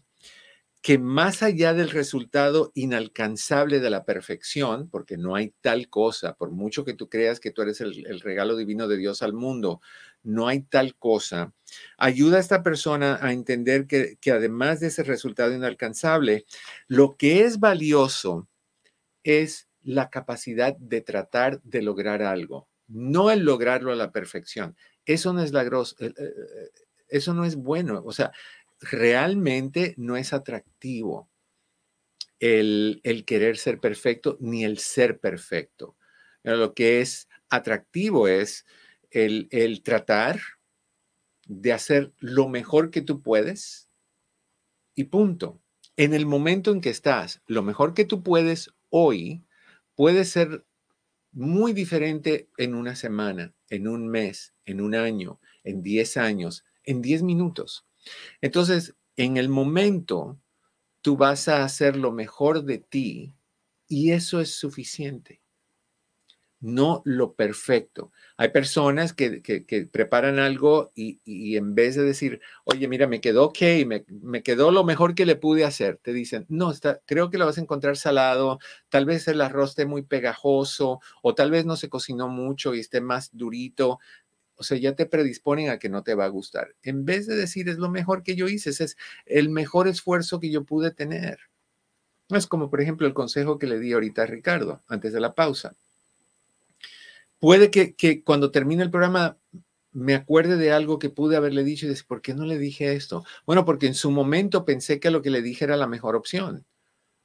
[0.83, 6.51] que más allá del resultado inalcanzable de la perfección, porque no hay tal cosa, por
[6.51, 9.79] mucho que tú creas que tú eres el, regalo divino de Dios al mundo,
[10.23, 11.53] no hay tal cosa,
[11.97, 16.45] ayuda a esta persona a entender que, además de ese resultado inalcanzable,
[16.87, 18.47] lo que es valioso
[19.23, 24.75] es la capacidad de tratar de lograr algo, no el lograrlo a la perfección.
[25.05, 25.67] Eso no es la eh,
[25.99, 26.69] eh, eh,
[27.09, 28.01] eso no es bueno.
[28.05, 28.31] O sea,
[28.79, 31.29] realmente no es atractivo
[32.39, 35.95] el, querer ser perfecto ni el ser perfecto.
[36.43, 38.65] Lo que es atractivo es
[39.13, 40.41] el, el tratar
[41.45, 43.89] de hacer lo mejor que tú puedes
[44.95, 45.59] y punto.
[45.95, 49.43] En el momento en que estás, lo mejor que tú puedes hoy
[49.95, 50.65] puede ser
[51.31, 57.01] muy diferente en una semana, en un mes, en un año, en 10 años, en
[57.01, 57.85] 10 minutos.
[58.41, 60.39] Entonces, en el momento,
[61.01, 63.33] tú vas a hacer lo mejor de ti
[63.87, 65.42] y eso es suficiente.
[66.63, 68.13] No lo perfecto.
[68.37, 69.41] Hay personas que,
[69.91, 74.71] preparan algo y, en vez de decir, oye, mira, me quedó ok, me, me, quedó
[74.71, 77.61] lo mejor que le pude hacer, te dicen, no, está, creo que lo vas a
[77.61, 82.29] encontrar salado, tal vez el arroz esté muy pegajoso o tal vez no se cocinó
[82.29, 83.99] mucho y esté más durito
[84.55, 86.75] o sea, ya te predisponen a que no te va a gustar.
[86.83, 88.95] En vez de decir es lo mejor que yo hice, es
[89.25, 91.39] el mejor esfuerzo que yo pude tener.
[92.29, 95.35] Es como, por ejemplo, el consejo que le di ahorita a Ricardo antes de la
[95.35, 95.75] pausa.
[97.43, 99.37] Puede que, cuando termine el programa
[99.91, 102.93] me acuerde de algo que pude haberle dicho y decir, ¿por qué no le dije
[102.93, 103.25] esto?
[103.45, 106.65] Bueno, porque en su momento pensé que lo que le dije era la mejor opción.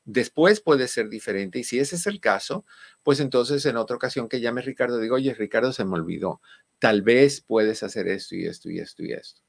[0.04, 2.66] Después puede ser diferente y si ese es el caso,
[3.04, 6.40] pues entonces en otra ocasión que llame Ricardo, digo, oye, Ricardo se me olvidó,
[6.81, 9.40] tal vez puedes hacer esto y esto y esto y esto.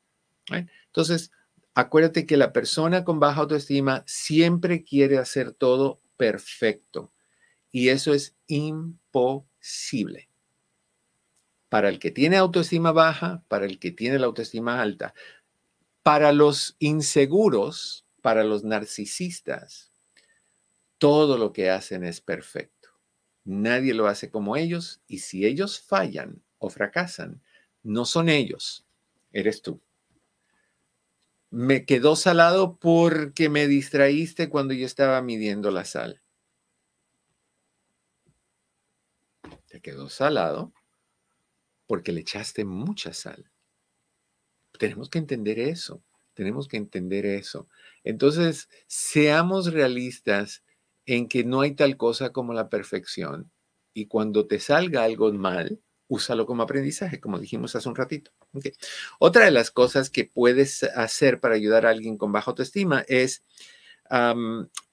[0.51, 1.31] Entonces,
[1.73, 7.11] acuérdate que la persona con baja autoestima siempre quiere hacer todo perfecto
[7.71, 10.28] y eso es imposible.
[11.69, 15.13] Para el que tiene autoestima baja, para el que tiene la autoestima alta,
[16.03, 19.91] para los inseguros, para los narcisistas,
[20.97, 22.89] todo lo que hacen es perfecto.
[23.45, 27.41] Nadie lo hace como ellos y si ellos fallan, o fracasan.
[27.81, 28.85] No son ellos,
[29.31, 29.81] eres tú.
[31.49, 36.21] Me quedó salado porque me distraíste cuando yo estaba midiendo la sal.
[39.67, 40.73] Te quedó salado
[41.89, 43.49] porque le echaste mucha sal.
[44.77, 46.03] Tenemos que entender eso.
[46.35, 47.67] Tenemos que entender eso.
[48.03, 50.63] Entonces, seamos realistas
[51.07, 53.51] en que no hay tal cosa como la perfección.
[53.91, 58.33] Y cuando te salga algo mal, úsalo como aprendizaje, como dijimos hace un ratito.
[59.17, 63.43] Otra de las cosas que puedes hacer para ayudar a alguien con baja autoestima es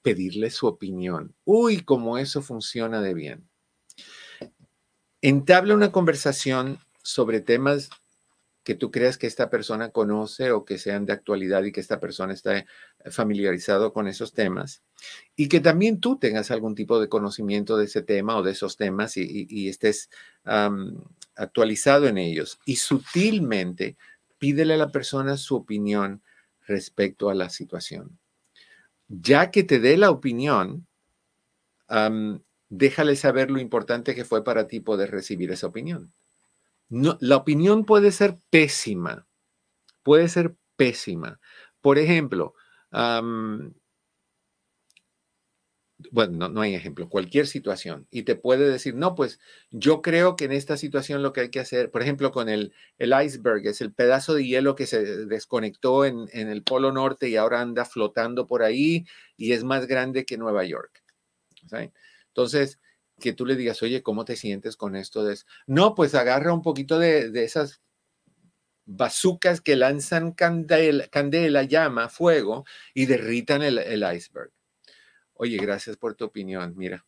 [0.01, 1.35] pedirle su opinión.
[1.45, 3.47] Uy, cómo eso funciona de bien.
[5.21, 7.89] Entabla una conversación sobre temas
[8.65, 12.01] que tú creas que esta persona conoce o que sean de actualidad y que esta
[12.01, 12.65] persona está
[13.09, 14.83] familiarizado con esos temas
[15.37, 18.75] y que también tú tengas algún tipo de conocimiento de ese tema o de esos
[18.75, 20.09] temas y, estés
[21.35, 22.59] actualizado en ellos.
[22.65, 23.95] Y sutilmente
[24.37, 26.21] pídele a la persona su opinión
[26.67, 28.19] respecto a la situación.
[29.07, 30.85] Ya que te dé la opinión,
[32.67, 36.11] déjale saber lo importante que fue para ti poder recibir esa opinión
[36.89, 39.27] la opinión puede ser pésima,
[40.03, 41.39] puede ser pésima.
[41.81, 42.53] Por ejemplo,
[46.11, 49.39] bueno, no, hay ejemplo, cualquier situación, y te puede decir, no, pues
[49.71, 52.73] yo creo que en esta situación lo que hay que hacer, por ejemplo, con el,
[52.99, 57.29] el iceberg, es el pedazo de hielo que se desconectó en, en, el Polo Norte
[57.29, 59.05] y ahora anda flotando por ahí
[59.37, 61.03] y es más grande que Nueva York.
[62.27, 62.79] Entonces,
[63.19, 65.23] que tú le digas, oye, ¿cómo te sientes con esto?
[65.23, 67.81] De No, pues agarra un poquito de, esas
[68.85, 74.51] bazucas que lanzan candela, candela, llama, fuego y derritan el, iceberg.
[75.33, 76.73] Oye, gracias por tu opinión.
[76.77, 77.05] Mira,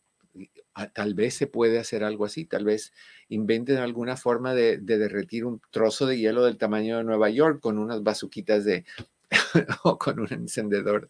[0.94, 2.94] tal vez se puede hacer algo así, tal vez
[3.30, 7.60] inventen alguna forma de, de, derretir un trozo de hielo del tamaño de Nueva York
[7.60, 8.86] con unas bazuquitas de
[9.84, 11.10] o con un encendedor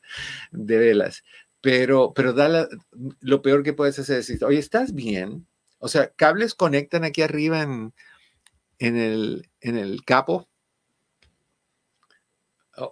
[0.52, 1.24] de velas.
[1.62, 2.68] Pero, pero da
[3.20, 5.48] lo peor que puedes hacer es decir, oye, ¿estás bien?
[5.80, 7.94] O sea, cables conectan aquí arriba en,
[8.80, 10.48] en, el, en el capo.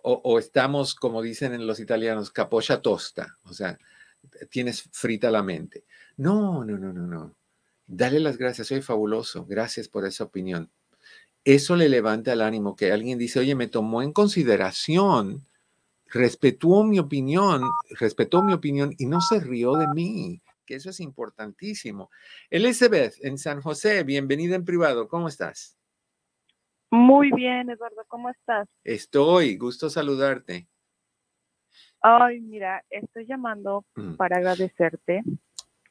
[0.03, 3.38] O, estamos, como dicen en los italianos, capocha tosta.
[3.43, 3.78] O sea,
[4.49, 5.86] tienes frita la mente.
[6.18, 7.38] No, no, no, no, no.
[7.86, 9.45] Dale las gracias, soy fabuloso.
[9.45, 10.70] Gracias por esa opinión.
[11.45, 15.47] Eso le levanta el ánimo que alguien dice, oye, me tomó en consideración
[16.11, 17.61] respetó mi opinión,
[17.99, 22.09] respetó mi opinión y no se rió de mí, que eso es importantísimo.
[22.49, 25.77] Elizabeth, en San José, bienvenida en privado, ¿cómo estás?
[26.89, 28.67] Muy bien, Eduardo, ¿cómo estás?
[28.83, 30.67] Estoy, gusto saludarte.
[32.01, 34.15] Ay, mira, estoy llamando mm.
[34.15, 35.23] para agradecerte.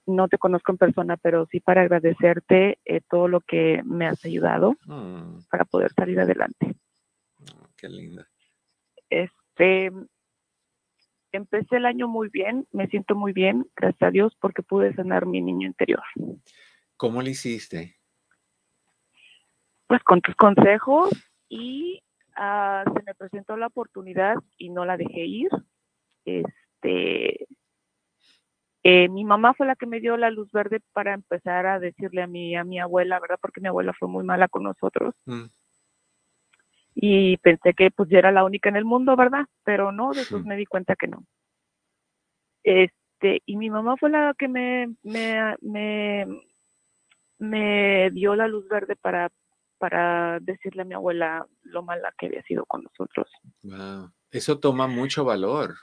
[0.06, 4.24] No te conozco en persona, pero sí para agradecerte eh, todo lo que me has
[4.24, 5.40] ayudado mm.
[5.50, 6.76] para poder salir adelante.
[7.52, 8.26] Oh, qué linda.
[9.10, 9.90] Es, este,
[11.32, 15.26] empecé el año muy bien, me siento muy bien, gracias a Dios, porque pude sanar
[15.26, 16.02] mi niño interior.
[16.96, 17.96] ¿Cómo lo hiciste?
[19.86, 21.10] Pues con tus consejos
[21.48, 22.02] y
[22.36, 25.50] ah, se me presentó la oportunidad y no la dejé ir.
[26.24, 27.46] Este,
[28.82, 32.22] eh, mi mamá fue la que me dio la luz verde para empezar a decirle
[32.22, 33.38] a mi, a mi abuela, ¿verdad?
[33.40, 35.14] Porque mi abuela fue muy mala con nosotros.
[35.24, 35.46] Mm
[36.98, 39.44] y pensé que pues yo era la única en el mundo, ¿verdad?
[39.64, 41.24] Pero no, después me di cuenta que no.
[42.64, 46.26] Este, y mi mamá fue la que me, me, me,
[47.38, 49.30] me dio la luz verde para,
[49.76, 53.30] para decirle a mi abuela lo mala que había sido con nosotros.
[53.62, 54.10] Wow.
[54.30, 55.74] Eso toma mucho valor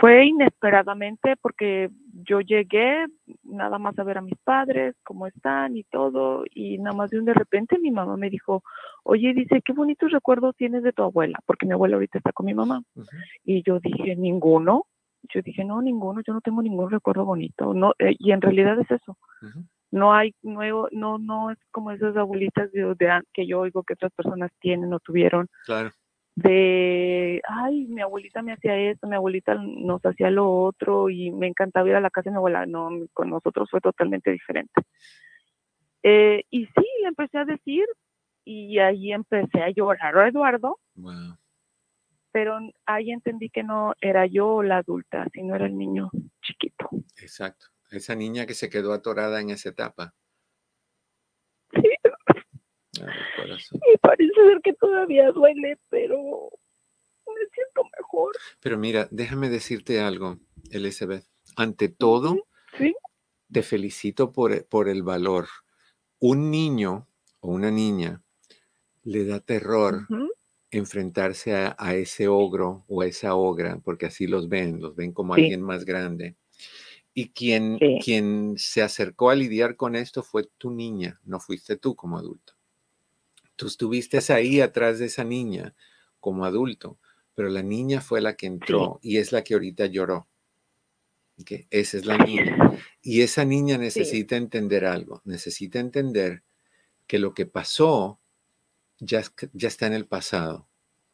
[0.00, 3.06] fue inesperadamente porque yo llegué
[3.42, 7.18] nada más a ver a mis padres, cómo están y todo, y nada más de
[7.18, 8.62] un de repente mi mamá me dijo,
[9.02, 12.46] oye, dice, qué bonitos recuerdos tienes de tu abuela, porque mi abuela ahorita está con
[12.46, 12.82] mi mamá.
[13.44, 14.86] Y yo dije, ninguno.
[15.34, 17.74] Yo dije, no, ninguno, yo no tengo ningún recuerdo bonito.
[17.74, 19.18] no eh, Y en realidad es eso.
[19.90, 23.94] No hay, no, no, no es como esas abuelitas de, de, que yo oigo que
[23.94, 25.48] otras personas tienen o tuvieron.
[25.64, 25.90] Claro
[26.42, 31.48] de, ay, mi abuelita me hacía esto, mi abuelita nos hacía lo otro y me
[31.48, 32.64] encantaba ir a la casa de mi abuela.
[32.64, 34.82] No, con nosotros fue totalmente diferente.
[36.02, 37.84] Eh, y sí, le empecé a decir
[38.44, 40.78] y ahí empecé a llorar a Eduardo.
[42.30, 46.10] Pero ahí entendí que no era yo la adulta, sino era el niño
[46.42, 46.88] chiquito.
[47.16, 47.66] Exacto.
[47.90, 50.14] Esa niña que se quedó atorada en esa etapa.
[52.98, 56.50] Sí, y parece ser que todavía duele, pero
[57.26, 58.34] me siento mejor.
[58.60, 60.38] Pero mira, déjame decirte algo,
[60.70, 61.24] Elizabeth.
[61.56, 62.46] Ante todo,
[63.50, 65.48] te felicito por, por el valor.
[66.20, 67.06] Un niño
[67.40, 68.22] o una niña
[69.04, 70.06] le da terror
[70.70, 75.34] enfrentarse a, ese ogro o a esa ogra, porque así los ven, los ven como
[75.34, 76.36] alguien más grande.
[77.14, 81.96] Y quien, quien se acercó a lidiar con esto fue tu niña, no fuiste tú
[81.96, 82.57] como adulto.
[83.58, 85.74] Tú estuviste ahí atrás de esa niña
[86.20, 86.96] como adulto,
[87.34, 90.28] pero la niña fue la que entró y es la que ahorita lloró.
[91.44, 92.56] que Esa es la niña.
[93.02, 96.44] Y esa niña necesita entender algo, necesita entender
[97.08, 98.20] que lo que pasó
[99.00, 100.68] ya, ya está en el pasado.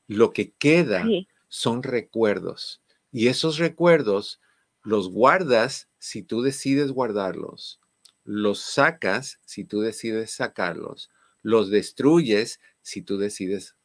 [0.06, 1.06] Lo que queda
[1.48, 2.82] son recuerdos.
[3.10, 4.42] Y esos recuerdos
[4.82, 7.80] los guardas si tú decides guardarlos.
[8.22, 11.10] Los sacas si tú decides sacarlos
[11.44, 13.76] los destruyes si tú decides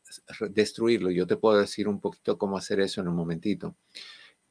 [0.50, 1.12] destruirlo.
[1.12, 3.76] Yo te puedo decir un poquito cómo hacer eso en un momentito.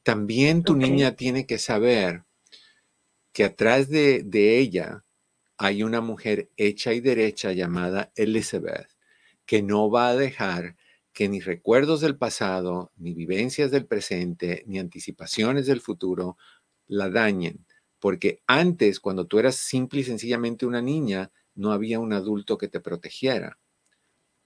[0.03, 2.23] También tu niña tiene que saber
[3.33, 5.03] que atrás de, de ella
[5.57, 8.87] hay una mujer hecha y derecha llamada Elizabeth,
[9.45, 10.77] que no va a dejar
[11.11, 16.37] que ni recuerdos del pasado, ni vivencias del presente, ni anticipaciones del futuro
[16.87, 17.65] la dañen.
[17.99, 22.69] Porque antes, cuando tú eras simple y sencillamente una niña, no había un adulto que
[22.69, 23.59] te protegiera.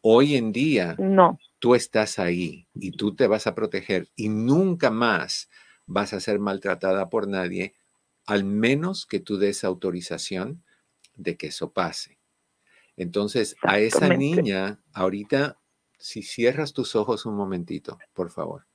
[0.01, 1.39] Hoy en día, no.
[1.59, 5.49] tú estás ahí y tú te vas a proteger y nunca más
[5.85, 7.75] vas a ser maltratada por nadie,
[8.25, 10.63] al menos que tú des autorización
[11.15, 12.17] de que eso pase.
[12.97, 15.59] Entonces, a esa niña, ahorita,
[15.99, 18.65] si cierras tus ojos un momentito, por favor,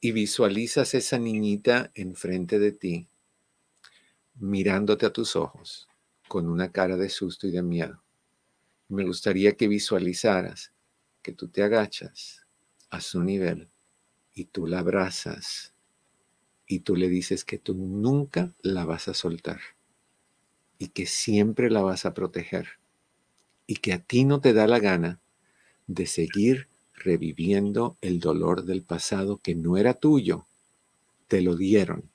[0.00, 3.06] y visualizas esa niñita enfrente de ti,
[4.34, 5.88] mirándote a tus ojos
[6.32, 8.02] con una cara de susto y de miedo.
[8.88, 10.72] Me gustaría que visualizaras
[11.20, 12.46] que tú te agachas
[12.88, 13.68] a su nivel
[14.32, 15.74] y tú la abrazas
[16.66, 19.60] y tú le dices que tú nunca la vas a soltar
[20.78, 22.78] y que siempre la vas a proteger
[23.66, 25.20] y que a ti no te da la gana
[25.86, 30.46] de seguir reviviendo el dolor del pasado que no era tuyo,
[31.28, 32.10] te lo dieron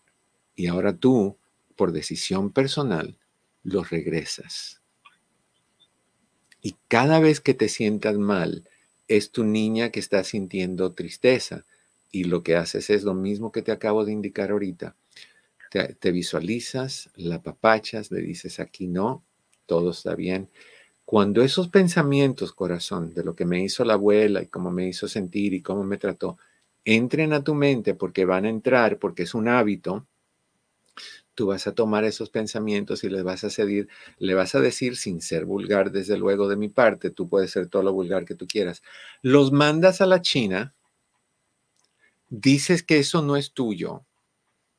[0.56, 1.38] y ahora tú,
[1.76, 3.20] por decisión personal,
[3.68, 4.82] los regresas.
[6.62, 8.68] Y cada vez que te sientas mal,
[9.10, 11.66] es tu niña que está sintiendo tristeza
[12.10, 14.96] y lo que haces es lo mismo que te acabo de indicar ahorita.
[15.70, 19.26] Te, visualizas, la papachas, le dices aquí no,
[19.66, 20.50] todo está bien.
[21.04, 25.10] Cuando esos pensamientos, corazón, de lo que me hizo la abuela y cómo me hizo
[25.10, 26.38] sentir y cómo me trató,
[26.86, 30.08] entren a tu mente porque van a entrar, porque es un hábito,
[31.36, 33.88] tú vas a tomar esos pensamientos y les vas a seguir,
[34.18, 37.68] le vas a decir sin ser vulgar, desde luego de mi parte, tú puedes ser
[37.68, 38.82] todo lo vulgar que tú quieras,
[39.22, 40.74] los mandas a la China,
[42.30, 44.06] dices que eso no es tuyo,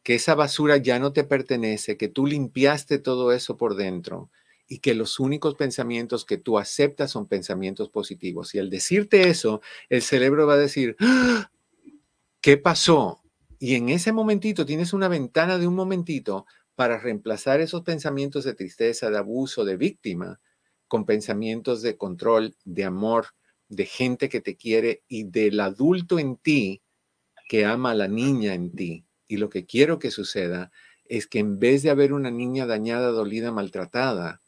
[0.03, 4.31] que esa basura ya no te pertenece, que tú limpiaste todo eso por dentro
[4.66, 8.55] y que los únicos pensamientos que tú aceptas son pensamientos positivos.
[8.55, 11.51] Y al decirte eso, el cerebro va a decir, ¡Ah!
[12.41, 13.23] ¿qué pasó?
[13.59, 16.47] Y en ese momentito tienes una ventana de un momentito
[16.77, 20.41] para reemplazar esos pensamientos de tristeza, de abuso, de víctima,
[20.87, 23.27] con pensamientos de control, de amor,
[23.69, 26.83] de gente que te quiere y del adulto en ti
[27.49, 29.05] que ama a la niña en ti.
[29.27, 30.71] Y lo que quiero que suceda
[31.07, 34.41] es que en vez de haber una niña dañada, dolida, maltratada,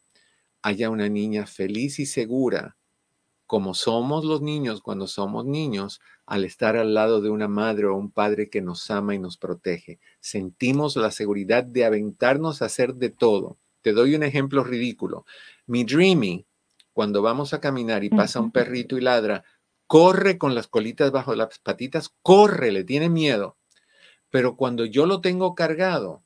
[0.62, 2.76] haya una niña feliz y segura,
[3.46, 6.00] como somos los niños cuando somos niños,
[6.30, 9.36] al estar al lado de una madre o un padre que nos ama y nos
[9.36, 9.98] protege.
[10.20, 13.58] Sentimos la seguridad de aventarnos a hacer de todo.
[13.82, 15.26] Te doy un ejemplo ridículo.
[15.66, 16.46] Mi Dreamy,
[16.92, 19.42] cuando vamos a caminar y pasa un perrito y ladra,
[19.88, 23.56] corre con las colitas bajo las patitas, corre, le tiene miedo.
[24.30, 26.22] Pero cuando yo lo tengo cargado,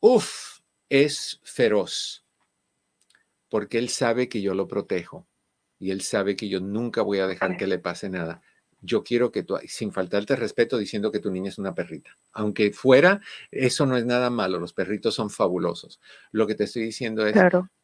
[0.00, 0.58] uff,
[0.88, 2.24] es feroz
[3.48, 5.28] porque él sabe que yo lo protejo
[5.78, 8.42] y él sabe que yo nunca voy a dejar que le pase nada.
[8.82, 12.16] Yo quiero que tú, sin faltarte respeto, diciendo que tu niña es una perrita.
[12.32, 13.20] Aunque fuera,
[13.50, 14.58] eso no es nada malo.
[14.58, 16.00] Los perritos son fabulosos.
[16.32, 17.36] Lo que te estoy diciendo es,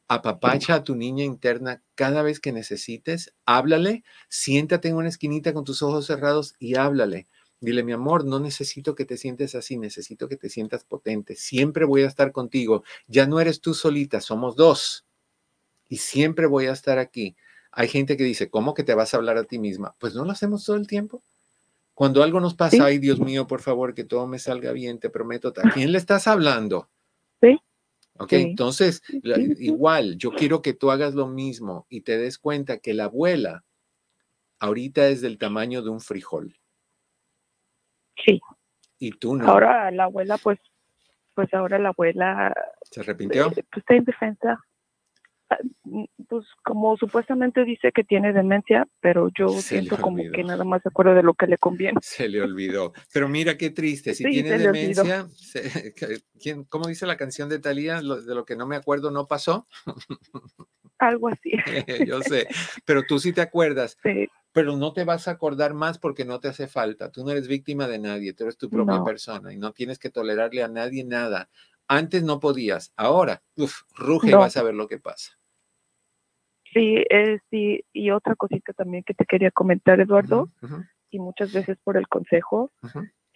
[0.09, 5.65] apapacha a tu niña interna cada vez que necesites, háblale, siéntate en una esquinita con
[5.65, 7.27] tus ojos cerrados y háblale.
[7.61, 11.37] Dile, mi amor, no necesito que te sientes así, necesito que te sientas potente.
[11.37, 12.85] Siempre voy a estar contigo.
[13.07, 15.07] Ya no eres tú solita, somos dos
[15.89, 17.37] y siempre voy a estar aquí.
[17.79, 19.95] Hay gente que dice, ¿cómo que te vas a hablar a ti misma?
[19.99, 21.23] Pues no lo hacemos todo el tiempo.
[21.93, 25.11] Cuando algo nos pasa, ay Dios mío, por favor, que todo me salga bien, te
[25.11, 25.53] prometo.
[25.63, 26.89] ¿A quién le estás hablando?
[27.43, 27.61] Sí.
[28.19, 29.03] Ok, entonces,
[29.59, 33.63] igual, yo quiero que tú hagas lo mismo y te des cuenta que la abuela
[34.59, 36.57] ahorita es del tamaño de un frijol.
[38.25, 38.41] Sí.
[38.99, 39.47] Y tú no.
[39.47, 40.59] Ahora la abuela, pues,
[41.35, 42.55] pues ahora la abuela.
[42.91, 43.49] ¿Se arrepintió?
[43.49, 44.59] Eh, pues está indefensa.
[46.29, 50.89] Pues como supuestamente dice que tiene demencia, pero yo siento como que nada más se
[50.89, 51.99] acuerda de lo que le conviene.
[52.03, 52.93] Se le olvidó.
[53.13, 55.29] Pero mira qué triste, si tiene demencia,
[56.41, 58.01] ¿quién, ¿cómo dice la canción de Talía?
[58.01, 59.69] de lo que no me acuerdo no pasó.
[60.99, 61.53] Algo así.
[62.07, 62.49] yo sé,
[62.85, 63.97] pero tú sí te acuerdas.
[64.03, 64.29] Sí.
[64.53, 67.13] Pero no te vas a acordar más porque no te hace falta.
[67.13, 70.09] Tú no eres víctima de nadie, tú eres tu propia persona y no tienes que
[70.09, 71.51] tolerarle a nadie nada.
[71.89, 75.33] Antes no podías, ahora, uf, ruge y vas a ver lo que pasa.
[76.73, 80.51] Sí, eh, sí, y otra cosita también que te quería comentar, Eduardo,
[81.11, 82.71] y muchas veces por el consejo,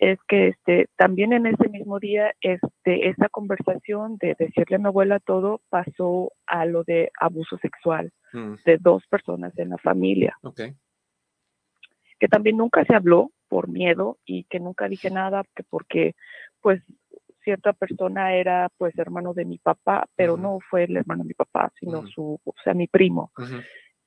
[0.01, 4.87] es que este también en ese mismo día, este, esa conversación de decirle a mi
[4.87, 8.55] abuela todo pasó a lo de abuso sexual mm.
[8.65, 10.37] de dos personas en la familia.
[12.19, 16.15] Que también nunca se habló por miedo y que nunca dije nada, que porque
[16.61, 16.83] pues
[17.43, 21.35] cierta persona era pues hermano de mi papá, pero no fue el hermano de mi
[21.35, 23.33] papá, sino su, o sea, mi primo.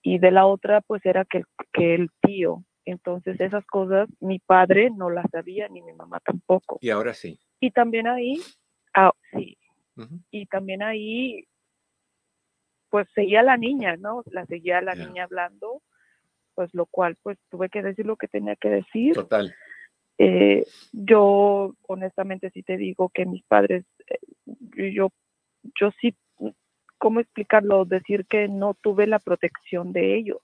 [0.02, 2.64] Y de la otra pues era que, que el tío.
[2.86, 6.78] Entonces esas cosas mi padre no las sabía ni mi mamá tampoco.
[6.82, 7.40] Y ahora sí.
[7.60, 8.42] Y también ahí,
[8.94, 9.58] ah, sí.
[10.32, 11.46] Y también ahí
[12.90, 14.24] pues seguía la niña, ¿no?
[14.26, 15.82] La seguía la niña hablando,
[16.54, 19.16] pues lo cual pues tuve que decir lo que tenía que decir.
[19.16, 19.56] Total.
[20.26, 25.10] Eh, yo honestamente sí te digo que mis padres, eh, yo,
[25.80, 26.16] yo sí,
[26.98, 27.84] ¿cómo explicarlo?
[27.84, 30.40] Decir que no tuve la protección de ellos.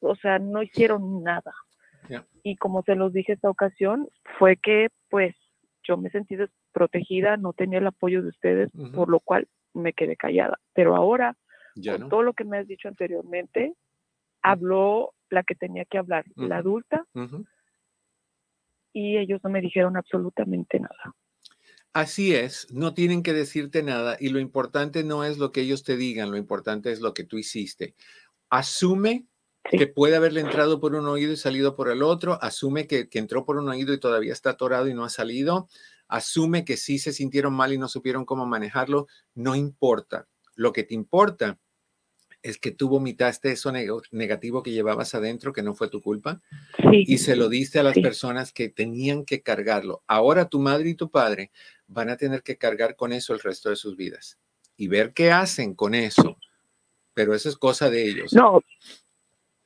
[0.00, 1.52] o, sea, no hicieron nada.
[2.42, 4.08] Y como se los dije esta ocasión,
[4.38, 5.36] fue que pues
[5.82, 10.16] yo me sentí desprotegida, no tenía el apoyo de ustedes, por lo cual me quedé
[10.16, 10.58] callada.
[10.72, 11.36] Pero ahora,
[11.84, 13.74] con todo lo que me has dicho anteriormente,
[14.42, 17.04] habló la que tenía que hablar, la adulta,
[18.92, 21.14] y ellos no me dijeron absolutamente nada.
[21.92, 25.82] Así es, no tienen que decirte nada y lo importante no es lo que ellos
[25.82, 27.94] te digan, lo importante es lo que tú hiciste.
[28.50, 29.26] Asume
[29.64, 33.18] que puede haberle entrado por un oído y salido por el otro, asume que, que,
[33.18, 35.68] entró por un oído y todavía está atorado y no ha salido,
[36.06, 40.26] asume que sí se sintieron mal y no supieron cómo manejarlo, no importa.
[40.54, 41.58] Lo que te importa
[42.42, 46.40] es que tú vomitaste eso negativo que llevabas adentro, que no fue tu culpa,
[46.92, 50.02] y se lo diste a las personas que tenían que cargarlo.
[50.06, 51.50] Ahora tu madre y tu padre
[51.86, 54.38] van a tener que cargar con eso el resto de sus vidas
[54.76, 56.38] y ver qué hacen con eso.
[57.14, 58.32] Pero eso es cosa de ellos.
[58.32, 58.62] No,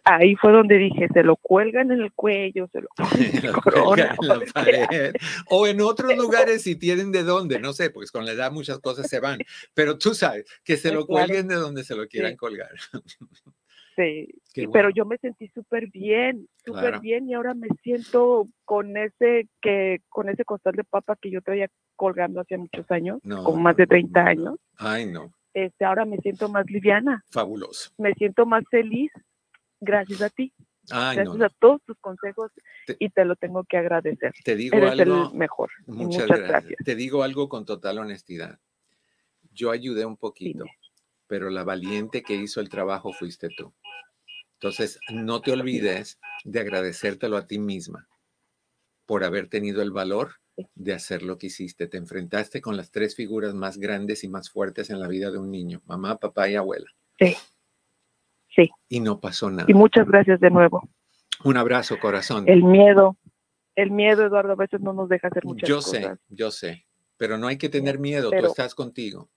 [0.05, 2.89] ahí fue donde dije, se lo cuelgan en el cuello, se lo
[3.63, 5.15] cuelgan en la pared.
[5.49, 8.79] O en otros lugares si tienen de dónde, no sé, pues con la edad muchas
[8.81, 9.39] cosas se van,
[9.75, 12.71] pero tú sabes, que se lo cuelguen de donde se lo quieran colgar.
[13.95, 14.27] Sí,
[14.73, 20.01] pero yo me sentí súper bien, súper bien y ahora me siento con ese que
[20.09, 23.87] con ese costal de papa que yo traía colgando hace muchos años, como más de
[23.87, 24.55] 30 años.
[24.79, 25.31] Ay, no.
[25.53, 27.23] Este, ahora me siento más liviana.
[27.31, 27.91] Fabuloso.
[27.99, 29.13] Me siento más feliz
[29.83, 30.53] gracias a ti.
[30.89, 32.51] gracias a todos tus consejos
[32.99, 34.33] y te lo tengo que agradecer.
[34.45, 35.31] Te digo algo.
[35.31, 35.71] El mejor.
[35.87, 36.79] Muchas, gracias.
[36.85, 38.59] Te digo algo con total honestidad.
[39.53, 40.65] Yo ayudé un poquito,
[41.27, 43.75] pero la valiente que hizo el trabajo fuiste tú.
[44.55, 48.09] Entonces, no te olvides de agradecértelo a ti misma
[49.07, 50.37] por haber tenido el valor
[50.75, 51.89] de hacer lo que hiciste.
[51.89, 55.39] Te enfrentaste con las tres figuras más grandes y más fuertes en la vida de
[55.39, 56.87] un niño, mamá, papá y abuela.
[57.19, 57.37] Sí.
[58.55, 58.71] Sí.
[58.89, 59.67] Y no pasó nada.
[59.69, 60.89] Y muchas gracias de nuevo.
[61.45, 62.45] Un abrazo, corazón.
[62.49, 63.17] El miedo,
[63.75, 66.03] el miedo, Eduardo, a veces no nos deja hacer muchas yo cosas.
[66.03, 66.87] Yo sé, yo sé,
[67.17, 69.31] pero no hay que tener miedo, tú estás contigo.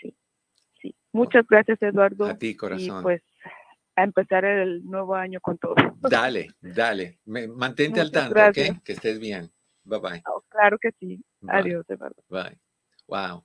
[0.00, 0.14] Sí,
[0.80, 0.94] sí.
[1.12, 2.26] Muchas gracias, Eduardo.
[2.26, 3.00] A ti, corazón.
[3.00, 3.22] Y pues
[3.96, 5.74] a empezar el nuevo año con todo.
[6.00, 7.20] Dale, dale.
[7.24, 8.82] mantente al tanto, ¿ok?
[8.84, 9.50] Que estés bien.
[9.84, 10.22] Bye bye.
[10.26, 11.22] Oh, claro que sí.
[11.48, 12.22] Adiós, Eduardo.
[12.28, 12.58] Bye.
[13.08, 13.44] Wow.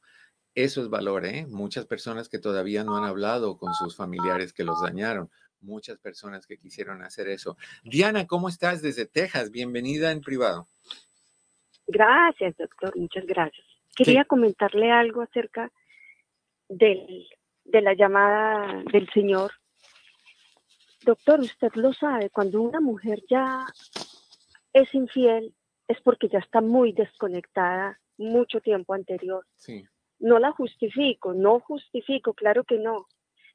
[0.57, 1.45] Eso es valor, ¿eh?
[1.47, 5.29] Muchas personas que todavía no han hablado con sus familiares que los dañaron.
[5.61, 7.57] Muchas personas que quisieron hacer eso.
[7.83, 9.51] Diana, ¿cómo estás desde Texas?
[9.51, 10.67] Bienvenida en privado.
[11.85, 12.91] Gracias, doctor.
[12.97, 13.67] Muchas gracias.
[13.95, 15.71] Quería comentarle algo acerca
[16.67, 17.27] del,
[17.63, 19.51] de la llamada del Señor.
[21.05, 23.63] Doctor, usted lo sabe, cuando una mujer ya
[24.73, 25.53] es infiel
[25.87, 29.45] es porque ya está muy desconectada mucho tiempo anterior.
[29.55, 29.85] Sí.
[30.19, 33.07] No la justifico, no justifico, claro que no,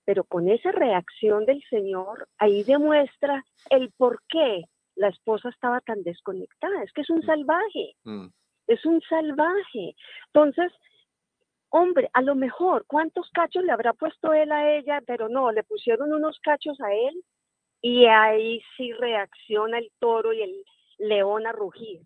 [0.04, 4.64] pero con esa reacción del Señor, ahí demuestra el por qué
[4.96, 6.82] la esposa estaba tan desconectada.
[6.82, 7.26] Es que es un mm.
[7.26, 8.26] salvaje, mm.
[8.66, 9.94] es un salvaje.
[10.26, 10.72] Entonces,
[11.70, 15.00] hombre, a lo mejor, ¿cuántos cachos le habrá puesto él a ella?
[15.06, 17.24] Pero no, le pusieron unos cachos a él
[17.80, 20.64] y ahí sí reacciona el toro y el
[20.98, 22.00] león a rugir,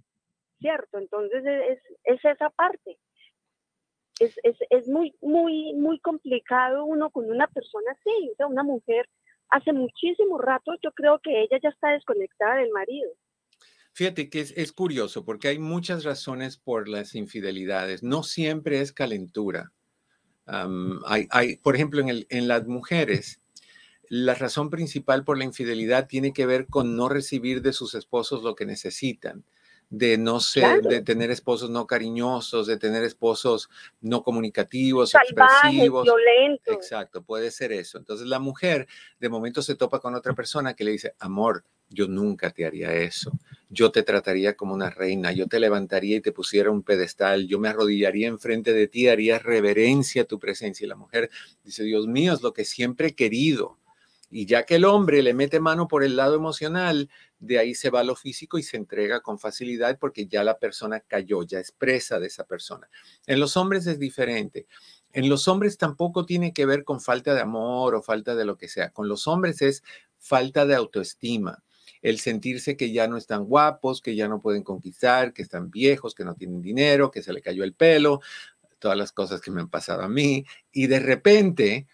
[0.60, 0.98] ¿cierto?
[0.98, 2.98] Entonces es, es esa parte
[4.20, 8.62] es, es, es muy, muy, muy complicado uno con una persona así, o sea, una
[8.62, 9.08] mujer
[9.50, 13.10] hace muchísimo rato, yo creo que ella ya está desconectada del marido.
[13.92, 18.02] Fíjate que es, es, curioso porque hay muchas razones por las infidelidades.
[18.02, 19.72] No siempre es calentura.
[20.46, 23.40] hay, hay, por ejemplo, en, el, en las mujeres,
[24.08, 28.42] la razón principal por la infidelidad tiene que ver con no recibir de sus esposos
[28.42, 29.44] lo que necesitan
[29.88, 33.70] de no ser, de tener esposos no cariñosos, de tener esposos
[34.00, 36.04] no comunicativos, expresivos.
[36.04, 36.74] Violentos.
[36.74, 37.98] Exacto, puede ser eso.
[37.98, 38.88] Entonces la mujer
[39.20, 42.92] de momento se topa con otra persona que le dice, amor, yo nunca te haría
[42.94, 43.32] eso.
[43.68, 47.58] Yo te trataría como una reina, yo te levantaría y te pusiera un pedestal, yo
[47.58, 50.84] me arrodillaría enfrente de ti, haría reverencia a tu presencia.
[50.84, 51.30] Y la mujer
[51.64, 53.78] dice, Dios mío, es lo que siempre he querido.
[54.30, 57.08] Y ya que el hombre le mete mano por el lado emocional,
[57.38, 61.00] de ahí se va lo físico y se entrega con facilidad porque ya la persona
[61.00, 62.88] cayó, ya es presa de esa persona.
[63.26, 64.66] En los hombres es diferente.
[65.12, 68.56] En los hombres tampoco tiene que ver con falta de amor o falta de lo
[68.56, 68.90] que sea.
[68.90, 69.82] Con los hombres es
[70.18, 71.62] falta de autoestima.
[72.02, 76.14] El sentirse que ya no están guapos, que ya no pueden conquistar, que están viejos,
[76.14, 78.20] que no tienen dinero, que se le cayó el pelo,
[78.78, 80.44] todas las cosas que me han pasado a mí.
[80.72, 81.86] Y de repente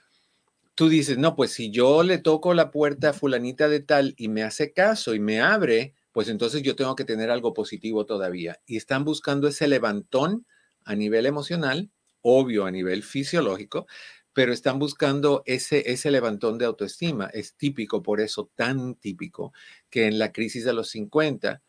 [0.74, 4.28] tú dices, no, pues si yo le toco la puerta a fulanita de tal y
[4.28, 8.60] me hace caso y me abre, pues entonces yo tengo que tener algo positivo todavía.
[8.66, 10.46] Y están buscando ese levantón
[10.84, 13.86] a nivel emocional, obvio a nivel fisiológico,
[14.32, 17.26] pero están buscando ese, ese levantón de autoestima.
[17.32, 19.52] Es típico, por eso tan típico,
[19.90, 21.62] que en la crisis de los 50,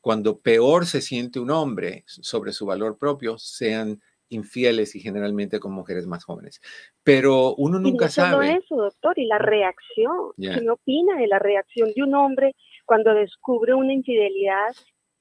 [0.00, 5.72] cuando peor se siente un hombre sobre su valor propio, sean infieles y generalmente con
[5.72, 6.60] mujeres más jóvenes.
[7.02, 8.52] Pero uno nunca y no sabe.
[8.56, 10.32] eso, doctor, y la reacción.
[10.36, 12.54] ¿Qué opina de la reacción de un hombre
[12.84, 14.70] cuando descubre una infidelidad?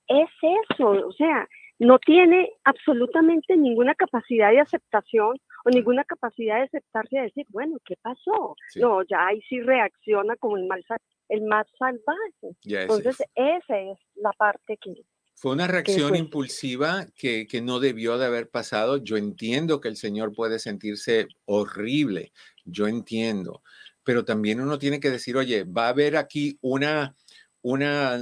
[0.07, 1.47] Es eso, o sea,
[1.79, 5.37] no tiene absolutamente ninguna capacidad de aceptación.
[5.65, 8.55] o ninguna capacidad de aceptarse y decir, bueno, ¿qué pasó?
[8.75, 10.83] No, ya ahí sí reacciona como el, mal,
[11.29, 12.55] el más salvaje.
[12.63, 14.93] Entonces, esa es la parte que...
[15.39, 18.97] Fue una reacción impulsiva que, que no debió de haber pasado.
[18.97, 22.33] Yo entiendo que el Señor puede sentirse horrible,
[22.65, 23.61] yo entiendo,
[24.03, 27.15] pero también uno tiene que decir, oye, va a haber aquí una,
[27.61, 28.19] una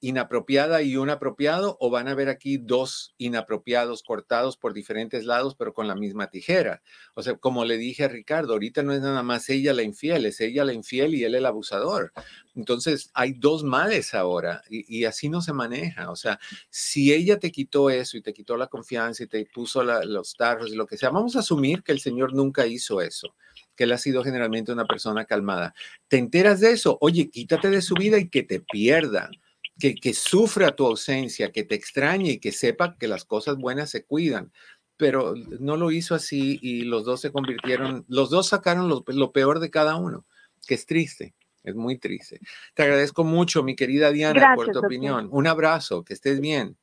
[0.00, 5.56] inapropiada y un apropiado o van a ver aquí dos inapropiados cortados por diferentes lados
[5.56, 6.82] pero con la misma tijera.
[7.14, 10.26] O sea, como le dije a Ricardo, ahorita no es nada más ella la infiel,
[10.26, 12.12] es ella la infiel y él el abusador.
[12.54, 16.10] Entonces hay dos males ahora y, así no se maneja.
[16.10, 16.38] O sea,
[16.70, 20.70] si ella te quitó eso y te quitó la confianza y te puso los tarros
[20.70, 23.34] y lo que sea, vamos a asumir que el Señor nunca hizo eso
[23.74, 25.72] que él ha sido generalmente una persona calmada.
[26.08, 26.98] ¿Te enteras de eso?
[27.00, 29.30] Oye, quítate de su vida y que te pierda
[29.78, 34.04] que, sufra tu ausencia, que te extrañe y que sepa que las cosas buenas se
[34.04, 34.52] cuidan.
[34.96, 39.60] Pero no lo hizo así y los dos se convirtieron, los dos sacaron lo, peor
[39.60, 40.26] de cada uno,
[40.66, 41.34] que es triste.
[41.62, 42.40] Es muy triste.
[42.74, 45.28] Te agradezco mucho, mi querida Diana, por tu opinión.
[45.30, 46.76] Un abrazo, que estés bien.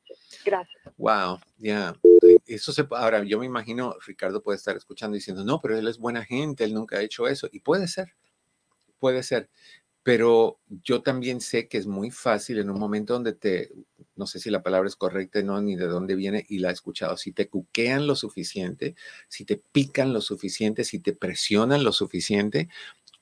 [0.44, 0.94] Gracias.
[0.96, 1.94] Wow, ya.
[2.46, 5.98] Eso se ahora yo me imagino Ricardo puede estar escuchando diciendo, "No, pero él es
[5.98, 8.14] buena gente, él nunca ha hecho eso." Y puede ser.
[9.00, 9.50] Puede ser.
[10.06, 13.72] Pero yo también sé que es muy fácil en un momento donde te,
[14.14, 16.72] no sé si la palabra es correcta, no, ni de dónde viene, y la he
[16.72, 18.94] escuchado, si te cuquean lo suficiente,
[19.28, 22.68] si te pican lo suficiente, si te presionan lo suficiente,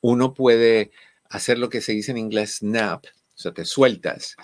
[0.02, 0.90] uno puede
[1.30, 4.36] hacer lo que se dice en inglés snap, o sea, te sueltas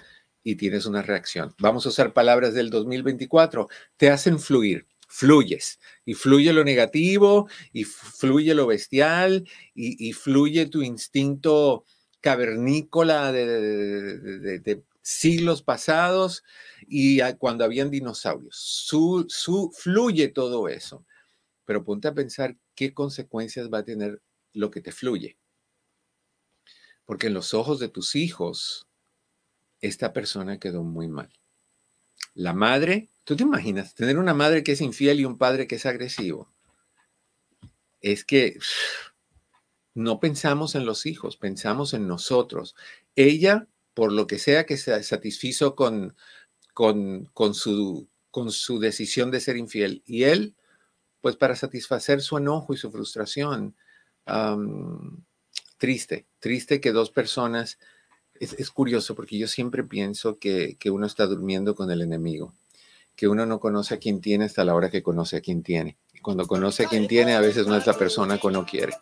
[0.42, 1.54] y tienes una reacción.
[1.58, 3.68] Vamos a usar palabras del 2024,
[3.98, 10.66] te hacen fluir fluyes y fluye lo negativo y fluye lo bestial y, y fluye
[10.66, 11.84] tu instinto
[12.20, 16.44] cavernícola de, siglos pasados
[16.86, 18.56] y cuando habían dinosaurios.
[18.56, 21.04] Su, su, fluye todo eso.
[21.64, 24.20] Pero ponte a pensar qué consecuencias va a tener
[24.52, 25.38] lo que te fluye.
[27.04, 28.86] Porque en los ojos de tus hijos,
[29.80, 31.30] esta persona quedó muy mal.
[32.34, 35.76] La madre, tú te imaginas, tener una madre que es infiel y un padre que
[35.76, 36.52] es agresivo.
[38.00, 38.58] Es que
[39.94, 42.74] no pensamos en los hijos, pensamos en nosotros.
[43.16, 46.14] Ella, por lo que sea que se satisfizo con,
[46.74, 50.54] con, con, su, con su decisión de ser infiel, y él,
[51.20, 53.74] pues para satisfacer su enojo y su frustración.
[55.78, 57.78] triste, triste que dos personas,
[58.34, 62.54] es, curioso porque yo siempre pienso que, que uno está durmiendo con el enemigo,
[63.16, 65.98] que uno no conoce a quien tiene hasta la hora que conoce a quien tiene.
[66.22, 68.92] Cuando conoce a quien tiene, a veces no es la persona que uno quiere.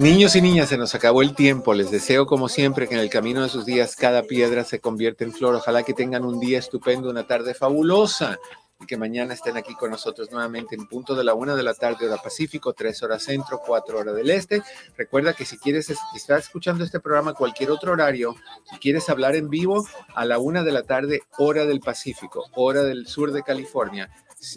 [0.00, 1.74] Niños y niñas, se nos acabó el tiempo.
[1.74, 5.24] Les deseo, como siempre, que en el camino de sus días cada piedra se convierta
[5.24, 5.54] en flor.
[5.54, 8.38] Ojalá que tengan un día estupendo, una tarde fabulosa
[8.80, 11.74] y que mañana estén aquí con nosotros nuevamente en punto de la una de la
[11.74, 14.62] tarde, hora Pacífico, tres horas centro, cuatro horas del este.
[14.96, 18.34] Recuerda que si quieres estar escuchando este programa cualquier otro horario,
[18.72, 22.84] si quieres hablar en vivo, a la una de la tarde, hora del Pacífico, hora
[22.84, 24.08] del sur de California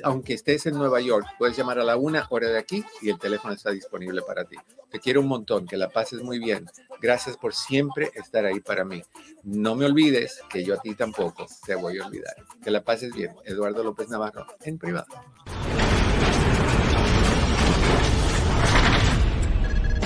[0.04, 3.20] aunque estés en Nueva York, puedes llamar a la una hora de aquí y el
[3.20, 4.56] teléfono está disponible para ti.
[4.90, 6.70] Te quiero un montón, que la pases muy bien.
[7.02, 9.04] Gracias por siempre estar ahí para mí.
[9.44, 12.36] No me olvides que yo a ti tampoco te voy a olvidar.
[12.64, 13.36] Que la pases bien.
[13.46, 15.08] Eduardo López Navarro, en privado.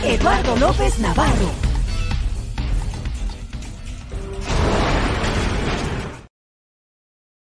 [0.03, 1.66] Eduardo López Navarro